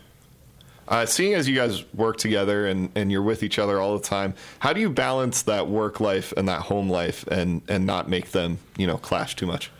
Uh, 0.86 1.06
seeing 1.06 1.34
as 1.34 1.48
you 1.48 1.56
guys 1.56 1.84
work 1.94 2.16
together 2.16 2.66
and, 2.66 2.90
and 2.94 3.10
you're 3.10 3.22
with 3.22 3.42
each 3.42 3.58
other 3.58 3.80
all 3.80 3.96
the 3.96 4.04
time, 4.04 4.34
how 4.58 4.72
do 4.72 4.80
you 4.80 4.90
balance 4.90 5.42
that 5.42 5.68
work 5.68 6.00
life 6.00 6.32
and 6.36 6.48
that 6.48 6.60
home 6.62 6.88
life 6.88 7.26
and, 7.28 7.62
and 7.68 7.86
not 7.86 8.08
make 8.08 8.32
them, 8.32 8.58
you 8.76 8.86
know, 8.86 8.98
clash 8.98 9.34
too 9.34 9.46
much? 9.46 9.70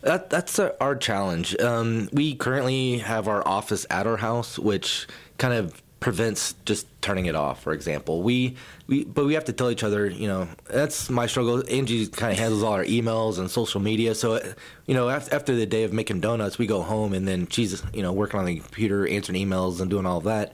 That, 0.00 0.30
that's 0.30 0.58
our 0.58 0.96
challenge. 0.96 1.58
Um, 1.60 2.08
we 2.12 2.34
currently 2.34 2.98
have 2.98 3.26
our 3.28 3.46
office 3.46 3.86
at 3.90 4.06
our 4.06 4.18
house, 4.18 4.58
which 4.58 5.06
kind 5.38 5.54
of 5.54 5.82
prevents 6.04 6.54
just 6.66 6.86
turning 7.00 7.24
it 7.24 7.34
off. 7.34 7.62
For 7.62 7.72
example, 7.72 8.22
we 8.22 8.56
we 8.86 9.04
but 9.04 9.24
we 9.24 9.32
have 9.32 9.46
to 9.46 9.54
tell 9.54 9.70
each 9.70 9.82
other. 9.82 10.06
You 10.06 10.28
know, 10.28 10.48
that's 10.66 11.08
my 11.08 11.26
struggle. 11.26 11.64
Angie 11.66 12.06
kind 12.08 12.30
of 12.30 12.38
handles 12.38 12.62
all 12.62 12.74
our 12.74 12.84
emails 12.84 13.38
and 13.38 13.50
social 13.50 13.80
media. 13.80 14.14
So, 14.14 14.38
you 14.84 14.92
know, 14.92 15.08
after 15.08 15.54
the 15.56 15.64
day 15.64 15.82
of 15.84 15.94
making 15.94 16.20
donuts, 16.20 16.58
we 16.58 16.66
go 16.66 16.82
home 16.82 17.14
and 17.14 17.26
then 17.26 17.48
she's 17.48 17.82
you 17.94 18.02
know 18.02 18.12
working 18.12 18.38
on 18.38 18.44
the 18.44 18.60
computer, 18.60 19.08
answering 19.08 19.42
emails, 19.42 19.80
and 19.80 19.88
doing 19.88 20.04
all 20.04 20.18
of 20.18 20.24
that. 20.24 20.52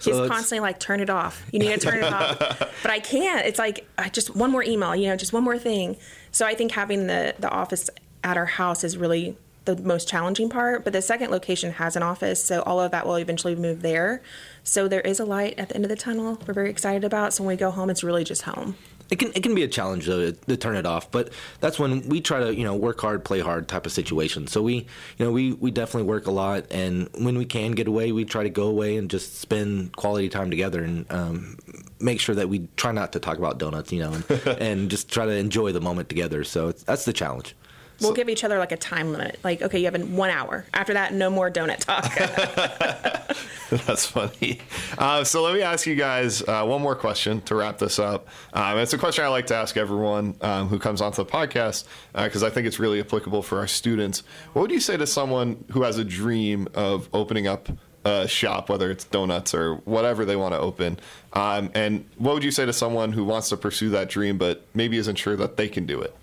So 0.00 0.26
constantly 0.26 0.60
like, 0.60 0.80
turn 0.80 0.98
it 0.98 1.08
off. 1.08 1.40
You 1.52 1.60
need 1.60 1.72
to 1.72 1.78
turn 1.78 2.02
it 2.02 2.12
off. 2.12 2.38
But 2.82 2.90
I 2.90 2.98
can't. 2.98 3.46
It's 3.46 3.58
like 3.58 3.86
just 4.12 4.34
one 4.34 4.50
more 4.50 4.64
email, 4.64 4.96
you 4.96 5.06
know, 5.06 5.14
just 5.14 5.32
one 5.32 5.44
more 5.44 5.58
thing. 5.58 5.98
So 6.32 6.46
I 6.46 6.54
think 6.54 6.72
having 6.72 7.06
the 7.06 7.36
the 7.38 7.48
office 7.48 7.90
at 8.24 8.36
our 8.36 8.46
house 8.46 8.82
is 8.82 8.96
really 8.96 9.36
the 9.66 9.76
most 9.76 10.08
challenging 10.08 10.48
part. 10.48 10.82
But 10.82 10.92
the 10.92 11.02
second 11.02 11.30
location 11.30 11.72
has 11.74 11.94
an 11.94 12.02
office, 12.02 12.42
so 12.42 12.62
all 12.62 12.80
of 12.80 12.90
that 12.90 13.06
will 13.06 13.16
eventually 13.16 13.54
move 13.54 13.82
there. 13.82 14.22
So 14.64 14.88
there 14.88 15.00
is 15.00 15.20
a 15.20 15.24
light 15.24 15.58
at 15.58 15.68
the 15.68 15.74
end 15.74 15.84
of 15.84 15.88
the 15.88 15.96
tunnel. 15.96 16.38
We're 16.46 16.54
very 16.54 16.70
excited 16.70 17.04
about. 17.04 17.32
So 17.32 17.44
when 17.44 17.54
we 17.54 17.56
go 17.56 17.70
home, 17.70 17.90
it's 17.90 18.04
really 18.04 18.24
just 18.24 18.42
home. 18.42 18.76
It 19.10 19.18
can 19.18 19.32
it 19.34 19.42
can 19.42 19.56
be 19.56 19.64
a 19.64 19.68
challenge 19.68 20.06
though 20.06 20.30
to, 20.30 20.32
to, 20.32 20.56
turn 20.56 20.76
it 20.76 20.86
off, 20.86 21.10
but 21.10 21.32
that's 21.58 21.80
when 21.80 22.08
we 22.08 22.20
try 22.20 22.38
to 22.38 22.54
you 22.54 22.62
know 22.62 22.76
work 22.76 23.00
hard, 23.00 23.24
play 23.24 23.40
hard 23.40 23.66
type 23.66 23.84
of 23.84 23.90
situation. 23.90 24.46
So 24.46 24.62
we 24.62 24.74
you 24.74 25.24
know 25.24 25.32
we 25.32 25.52
we 25.52 25.72
definitely 25.72 26.08
work 26.08 26.28
a 26.28 26.30
lot, 26.30 26.66
and 26.70 27.08
when 27.18 27.36
we 27.36 27.44
can 27.44 27.72
get 27.72 27.88
away, 27.88 28.12
we 28.12 28.24
try 28.24 28.44
to 28.44 28.50
go 28.50 28.68
away 28.68 28.96
and 28.96 29.10
just 29.10 29.40
spend 29.40 29.96
quality 29.96 30.28
time 30.28 30.48
together 30.48 30.84
and 30.84 31.10
um, 31.10 31.58
make 31.98 32.20
sure 32.20 32.36
that 32.36 32.48
we 32.48 32.68
try 32.76 32.92
not 32.92 33.12
to 33.14 33.18
talk 33.18 33.36
about 33.36 33.58
donuts, 33.58 33.90
you 33.90 34.00
know, 34.00 34.12
and, 34.12 34.30
and 34.60 34.90
just 34.90 35.10
try 35.10 35.26
to 35.26 35.32
enjoy 35.32 35.72
the 35.72 35.80
moment 35.80 36.08
together. 36.08 36.44
So 36.44 36.70
that's 36.70 37.04
the 37.04 37.12
challenge. 37.12 37.56
We'll 38.00 38.10
so, 38.10 38.14
give 38.14 38.28
each 38.28 38.44
other 38.44 38.58
like 38.58 38.72
a 38.72 38.76
time 38.76 39.12
limit. 39.12 39.38
Like, 39.44 39.62
okay, 39.62 39.78
you 39.78 39.84
have 39.90 40.10
one 40.10 40.30
hour. 40.30 40.64
After 40.72 40.94
that, 40.94 41.12
no 41.12 41.30
more 41.30 41.50
donut 41.50 41.78
talk. 41.78 42.14
That's 43.86 44.06
funny. 44.06 44.60
Uh, 44.98 45.22
so 45.22 45.42
let 45.42 45.54
me 45.54 45.62
ask 45.62 45.86
you 45.86 45.94
guys 45.94 46.42
uh, 46.42 46.64
one 46.64 46.82
more 46.82 46.96
question 46.96 47.40
to 47.42 47.54
wrap 47.54 47.78
this 47.78 47.98
up. 47.98 48.28
Um, 48.52 48.78
it's 48.78 48.92
a 48.92 48.98
question 48.98 49.24
I 49.24 49.28
like 49.28 49.46
to 49.48 49.54
ask 49.54 49.76
everyone 49.76 50.34
um, 50.40 50.68
who 50.68 50.78
comes 50.78 51.00
onto 51.00 51.22
the 51.22 51.30
podcast 51.30 51.84
because 52.14 52.42
uh, 52.42 52.46
I 52.46 52.50
think 52.50 52.66
it's 52.66 52.78
really 52.78 53.00
applicable 53.00 53.42
for 53.42 53.58
our 53.58 53.66
students. 53.66 54.22
What 54.54 54.62
would 54.62 54.70
you 54.70 54.80
say 54.80 54.96
to 54.96 55.06
someone 55.06 55.64
who 55.70 55.82
has 55.82 55.98
a 55.98 56.04
dream 56.04 56.68
of 56.74 57.08
opening 57.12 57.46
up 57.46 57.68
a 58.04 58.26
shop, 58.26 58.68
whether 58.68 58.90
it's 58.90 59.04
donuts 59.04 59.54
or 59.54 59.74
whatever 59.84 60.24
they 60.24 60.36
want 60.36 60.54
to 60.54 60.58
open. 60.58 60.98
Um, 61.34 61.70
and 61.74 62.06
what 62.16 62.34
would 62.34 62.44
you 62.44 62.50
say 62.50 62.64
to 62.64 62.72
someone 62.72 63.12
who 63.12 63.24
wants 63.24 63.50
to 63.50 63.58
pursue 63.58 63.90
that 63.90 64.08
dream 64.08 64.38
but 64.38 64.64
maybe 64.74 64.96
isn't 64.96 65.16
sure 65.16 65.36
that 65.36 65.56
they 65.56 65.68
can 65.68 65.84
do 65.86 66.00
it? 66.00 66.16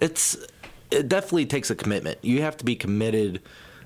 It's 0.00 0.36
it 0.92 1.08
definitely 1.08 1.46
takes 1.46 1.70
a 1.70 1.74
commitment. 1.74 2.18
You 2.22 2.42
have 2.42 2.56
to 2.58 2.64
be 2.64 2.76
committed 2.76 3.42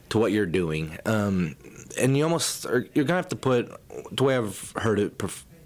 to 0.09 0.19
what 0.19 0.33
you're 0.33 0.47
doing, 0.47 0.99
um, 1.07 1.57
and 1.99 2.17
you 2.17 2.25
almost 2.25 2.67
are, 2.67 2.87
you're 2.95 3.05
gonna 3.05 3.19
have 3.19 3.29
to 3.29 3.37
put. 3.37 3.73
The 4.13 4.25
way 4.25 4.37
I've 4.37 4.73
heard 4.77 4.99
it 4.99 5.21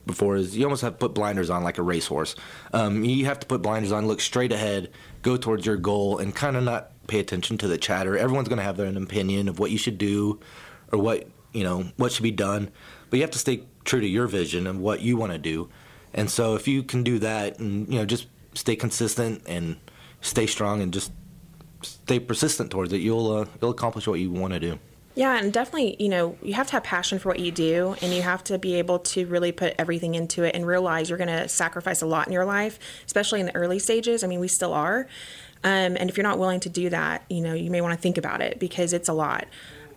before 0.07 0.37
is 0.37 0.57
you 0.57 0.65
almost 0.65 0.83
have 0.83 0.95
to 0.95 0.99
put 0.99 1.15
blinders 1.15 1.51
on 1.51 1.63
like 1.63 1.79
a 1.79 1.83
racehorse. 1.83 2.37
Um, 2.73 3.05
you 3.05 3.27
have 3.27 3.41
to 3.41 3.47
put 3.47 3.63
blinders 3.63 3.93
on, 3.93 4.07
look 4.07 4.21
straight 4.21 4.53
ahead, 4.53 4.91
go 5.23 5.37
towards 5.37 5.67
your 5.67 5.77
goal, 5.77 6.19
and 6.19 6.35
kind 6.35 6.57
of 6.57 6.65
not 6.65 6.93
pay 7.07 7.21
attention 7.21 7.59
to 7.59 7.69
the 7.69 7.77
chatter. 7.79 8.17
Everyone's 8.17 8.49
gonna 8.49 8.63
have 8.63 8.77
their 8.77 8.87
own 8.87 8.97
opinion 8.97 9.49
of 9.49 9.59
what 9.59 9.71
you 9.71 9.79
should 9.79 9.99
do, 9.99 10.41
or 10.93 10.99
what 10.99 11.27
you 11.53 11.65
know 11.65 11.91
what 11.97 12.13
should 12.13 12.23
be 12.23 12.31
done, 12.31 12.71
but 13.09 13.17
you 13.17 13.23
have 13.23 13.31
to 13.33 13.39
stay 13.39 13.65
true 13.85 14.01
to 14.01 14.09
your 14.09 14.27
vision 14.27 14.67
and 14.67 14.81
what 14.81 15.01
you 15.01 15.17
want 15.17 15.33
to 15.33 15.39
do. 15.39 15.69
And 16.13 16.31
so 16.31 16.55
if 16.55 16.67
you 16.67 16.83
can 16.83 17.03
do 17.03 17.19
that, 17.21 17.59
and 17.59 17.89
you 17.93 17.99
know 17.99 18.05
just 18.07 18.27
stay 18.55 18.77
consistent 18.77 19.43
and 19.47 19.77
stay 20.21 20.47
strong 20.47 20.83
and 20.83 20.93
just 20.93 21.13
stay 21.83 22.19
persistent 22.19 22.71
towards 22.71 22.93
it, 22.93 22.99
you'll 22.99 23.31
uh, 23.33 23.47
you'll 23.61 23.71
accomplish 23.71 24.07
what 24.07 24.21
you 24.21 24.31
want 24.31 24.53
to 24.55 24.61
do. 24.61 24.79
Yeah, 25.17 25.39
and 25.39 25.53
definitely, 25.53 25.97
you 25.99 26.09
know, 26.09 26.39
you 26.41 26.55
have 26.55 26.69
to 26.69 26.75
have 26.75 26.85
passion 26.85 27.19
for 27.19 27.31
what 27.31 27.41
you 27.41 27.51
do, 27.51 27.97
and 28.01 28.13
you 28.13 28.23
have 28.23 28.45
to 28.45 28.59
be 28.59 28.77
able 28.77 29.01
to 29.01 29.27
really 29.27 29.51
put 29.51 29.75
everything 29.77 30.15
into 30.15 30.45
it 30.45 30.55
and 30.55 30.65
realize 30.67 31.11
you're 31.11 31.19
going 31.19 31.29
to 31.29 31.49
sacrifice 31.49 32.01
a 32.01 32.07
lot 32.07 32.29
in 32.29 32.33
your 32.33 32.45
life, 32.45 32.79
especially 33.07 33.41
in 33.41 33.47
the 33.47 33.55
early 33.55 33.81
stages. 33.81 34.23
I 34.23 34.29
mean, 34.29 34.41
we 34.41 34.49
still 34.49 34.73
are. 34.73 35.09
Um, 35.63 35.97
and 35.97 36.09
if 36.09 36.17
you're 36.17 36.25
not 36.25 36.39
willing 36.39 36.61
to 36.61 36.69
do 36.69 36.91
that, 36.91 37.25
you 37.29 37.41
know, 37.41 37.55
you 37.55 37.71
may 37.71 37.81
want 37.81 37.93
to 37.93 38.01
think 38.01 38.19
about 38.19 38.41
it 38.41 38.59
because 38.59 38.93
it's 38.93 39.09
a 39.09 39.13
lot. 39.13 39.47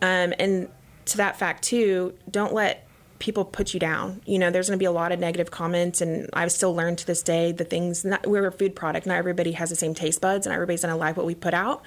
Um, 0.01 0.33
and 0.39 0.67
to 1.05 1.17
that 1.17 1.37
fact, 1.37 1.63
too, 1.63 2.15
don't 2.29 2.53
let 2.53 2.87
people 3.23 3.45
put 3.45 3.73
you 3.73 3.79
down. 3.79 4.21
You 4.25 4.37
know, 4.37 4.51
there's 4.51 4.67
going 4.67 4.77
to 4.77 4.81
be 4.81 4.85
a 4.85 4.91
lot 4.91 5.13
of 5.13 5.19
negative 5.19 5.49
comments, 5.49 6.01
and 6.01 6.29
I've 6.33 6.51
still 6.51 6.75
learned 6.75 6.97
to 6.97 7.07
this 7.07 7.23
day 7.23 7.53
the 7.53 7.63
things. 7.63 8.03
Not, 8.03 8.27
we're 8.27 8.45
a 8.45 8.51
food 8.51 8.75
product. 8.75 9.07
Not 9.07 9.15
everybody 9.15 9.53
has 9.53 9.69
the 9.69 9.77
same 9.77 9.93
taste 9.93 10.19
buds, 10.19 10.45
and 10.45 10.53
everybody's 10.53 10.81
going 10.81 10.93
to 10.93 10.97
like 10.97 11.15
what 11.15 11.25
we 11.25 11.33
put 11.33 11.53
out. 11.53 11.83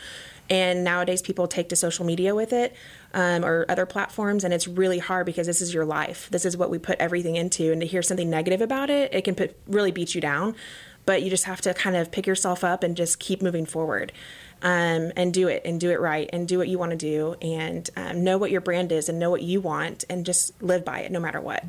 And 0.49 0.83
nowadays, 0.83 1.21
people 1.21 1.47
take 1.47 1.69
to 1.69 1.77
social 1.77 2.07
media 2.07 2.35
with 2.35 2.55
it 2.55 2.75
um, 3.13 3.45
or 3.45 3.67
other 3.69 3.85
platforms, 3.85 4.45
and 4.45 4.55
it's 4.55 4.67
really 4.67 4.99
hard 4.99 5.27
because 5.27 5.47
this 5.47 5.61
is 5.61 5.75
your 5.75 5.85
life. 5.85 6.29
This 6.31 6.47
is 6.47 6.57
what 6.57 6.71
we 6.71 6.79
put 6.79 6.99
everything 6.99 7.37
into, 7.37 7.71
and 7.71 7.83
to 7.83 7.87
hear 7.87 8.01
something 8.01 8.31
negative 8.31 8.63
about 8.63 8.89
it, 8.89 9.13
it 9.13 9.23
can 9.23 9.35
put 9.35 9.55
really 9.67 9.91
beat 9.91 10.15
you 10.15 10.23
down. 10.23 10.55
But 11.05 11.23
you 11.23 11.29
just 11.29 11.45
have 11.45 11.61
to 11.61 11.75
kind 11.75 11.97
of 11.97 12.11
pick 12.11 12.27
yourself 12.27 12.65
up 12.65 12.83
and 12.83 12.97
just 12.97 13.21
keep 13.21 13.43
moving 13.43 13.67
forward 13.67 14.11
um, 14.67 15.13
and 15.15 15.33
do 15.33 15.47
it 15.47 15.63
and 15.65 15.79
do 15.79 15.93
it 15.93 16.01
right 16.01 16.29
and 16.33 16.49
do 16.49 16.59
what 16.59 16.67
you 16.67 16.77
want 16.77 16.91
to 16.91 16.97
do 16.97 17.37
and 17.41 17.89
um, 17.97 18.25
know 18.25 18.37
what 18.37 18.51
your 18.51 18.61
brand 18.61 18.91
is 18.91 19.09
and 19.09 19.17
know 19.17 19.31
what 19.31 19.41
you 19.41 19.61
want 19.61 20.05
and 20.11 20.27
just 20.27 20.61
live 20.61 20.85
by 20.85 21.01
it 21.01 21.13
no 21.13 21.21
matter 21.21 21.41
what. 21.41 21.65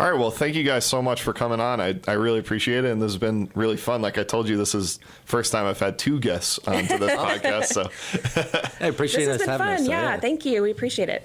All 0.00 0.10
right. 0.10 0.18
Well, 0.18 0.32
thank 0.32 0.56
you 0.56 0.64
guys 0.64 0.84
so 0.84 1.00
much 1.00 1.22
for 1.22 1.32
coming 1.32 1.60
on. 1.60 1.80
I, 1.80 2.00
I 2.08 2.14
really 2.14 2.40
appreciate 2.40 2.84
it. 2.84 2.90
And 2.90 3.00
this 3.00 3.12
has 3.12 3.18
been 3.18 3.48
really 3.54 3.76
fun. 3.76 4.02
Like 4.02 4.18
I 4.18 4.24
told 4.24 4.48
you, 4.48 4.56
this 4.56 4.74
is 4.74 4.98
first 5.24 5.52
time 5.52 5.66
I've 5.66 5.78
had 5.78 5.96
two 6.00 6.18
guests 6.18 6.58
onto 6.66 6.98
this 6.98 7.12
podcast. 7.16 7.66
So 7.66 7.88
I 8.80 8.88
appreciate 8.88 9.28
it. 9.28 9.38
this 9.38 9.42
us 9.42 9.46
having 9.46 9.64
fun. 9.64 9.74
us. 9.74 9.84
So, 9.84 9.90
yeah, 9.92 10.02
yeah, 10.02 10.18
thank 10.18 10.44
you. 10.44 10.62
We 10.62 10.72
appreciate 10.72 11.10
it. 11.10 11.24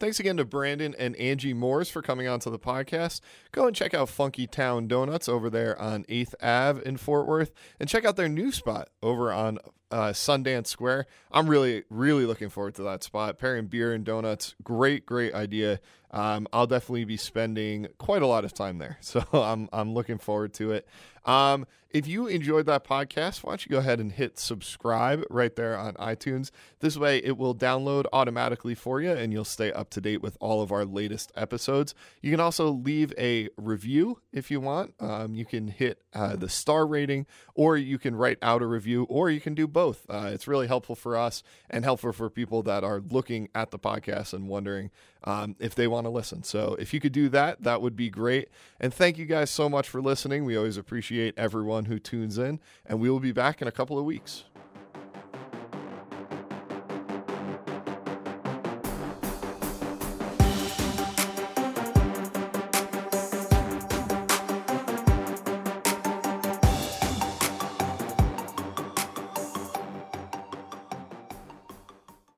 Thanks 0.00 0.20
again 0.20 0.36
to 0.36 0.44
Brandon 0.44 0.94
and 0.96 1.16
Angie 1.16 1.52
Moores 1.52 1.90
for 1.90 2.02
coming 2.02 2.28
onto 2.28 2.50
the 2.50 2.58
podcast. 2.58 3.20
Go 3.50 3.66
and 3.66 3.74
check 3.74 3.94
out 3.94 4.08
Funky 4.08 4.46
Town 4.46 4.86
Donuts 4.86 5.28
over 5.28 5.50
there 5.50 5.76
on 5.80 6.04
8th 6.04 6.34
Ave 6.40 6.82
in 6.86 6.96
Fort 6.98 7.26
Worth 7.26 7.52
and 7.80 7.88
check 7.88 8.04
out 8.04 8.14
their 8.14 8.28
new 8.28 8.52
spot 8.52 8.90
over 9.02 9.32
on 9.32 9.58
uh, 9.90 10.10
Sundance 10.10 10.68
Square. 10.68 11.06
I'm 11.32 11.48
really, 11.48 11.82
really 11.90 12.26
looking 12.26 12.48
forward 12.48 12.76
to 12.76 12.82
that 12.84 13.02
spot. 13.02 13.38
Pairing 13.38 13.66
beer 13.66 13.92
and 13.92 14.04
donuts, 14.04 14.54
great, 14.62 15.04
great 15.04 15.34
idea. 15.34 15.80
Um, 16.10 16.48
I'll 16.52 16.66
definitely 16.66 17.04
be 17.04 17.16
spending 17.16 17.88
quite 17.98 18.22
a 18.22 18.26
lot 18.26 18.44
of 18.44 18.54
time 18.54 18.78
there, 18.78 18.98
so 19.02 19.22
I'm 19.32 19.68
I'm 19.72 19.94
looking 19.94 20.18
forward 20.18 20.54
to 20.54 20.72
it. 20.72 20.86
Um, 21.24 21.66
if 21.90 22.06
you 22.06 22.26
enjoyed 22.26 22.66
that 22.66 22.84
podcast, 22.84 23.42
why 23.42 23.52
don't 23.52 23.64
you 23.64 23.70
go 23.70 23.78
ahead 23.78 23.98
and 23.98 24.12
hit 24.12 24.38
subscribe 24.38 25.24
right 25.30 25.54
there 25.56 25.76
on 25.76 25.94
iTunes? 25.94 26.50
This 26.80 26.98
way, 26.98 27.18
it 27.18 27.38
will 27.38 27.54
download 27.54 28.04
automatically 28.12 28.74
for 28.74 29.00
you, 29.00 29.10
and 29.10 29.32
you'll 29.32 29.44
stay 29.44 29.72
up 29.72 29.88
to 29.90 30.00
date 30.00 30.22
with 30.22 30.36
all 30.38 30.60
of 30.60 30.70
our 30.70 30.84
latest 30.84 31.32
episodes. 31.34 31.94
You 32.20 32.30
can 32.30 32.40
also 32.40 32.70
leave 32.70 33.12
a 33.18 33.48
review 33.56 34.20
if 34.32 34.50
you 34.50 34.60
want. 34.60 34.94
Um, 35.00 35.34
you 35.34 35.46
can 35.46 35.68
hit 35.68 36.02
uh, 36.12 36.36
the 36.36 36.48
star 36.48 36.86
rating, 36.86 37.26
or 37.54 37.76
you 37.78 37.98
can 37.98 38.14
write 38.14 38.38
out 38.42 38.60
a 38.60 38.66
review, 38.66 39.04
or 39.04 39.30
you 39.30 39.40
can 39.40 39.54
do 39.54 39.66
both. 39.66 40.04
Uh, 40.10 40.30
it's 40.32 40.46
really 40.46 40.66
helpful 40.66 40.94
for 40.94 41.16
us 41.16 41.42
and 41.70 41.84
helpful 41.84 42.12
for 42.12 42.28
people 42.28 42.62
that 42.64 42.84
are 42.84 43.00
looking 43.00 43.48
at 43.54 43.70
the 43.70 43.78
podcast 43.78 44.34
and 44.34 44.48
wondering 44.48 44.90
um, 45.24 45.56
if 45.58 45.74
they 45.74 45.86
want 45.98 46.06
to 46.06 46.10
listen. 46.10 46.44
So 46.44 46.76
if 46.78 46.94
you 46.94 47.00
could 47.00 47.12
do 47.12 47.28
that, 47.30 47.62
that 47.64 47.82
would 47.82 47.96
be 47.96 48.08
great. 48.08 48.48
And 48.78 48.94
thank 48.94 49.18
you 49.18 49.26
guys 49.26 49.50
so 49.50 49.68
much 49.68 49.88
for 49.88 50.00
listening. 50.00 50.44
We 50.44 50.56
always 50.56 50.76
appreciate 50.76 51.34
everyone 51.36 51.86
who 51.86 51.98
tunes 51.98 52.38
in, 52.38 52.60
and 52.86 53.00
we 53.00 53.10
will 53.10 53.20
be 53.20 53.32
back 53.32 53.60
in 53.60 53.66
a 53.66 53.72
couple 53.72 53.98
of 53.98 54.04
weeks. 54.04 54.44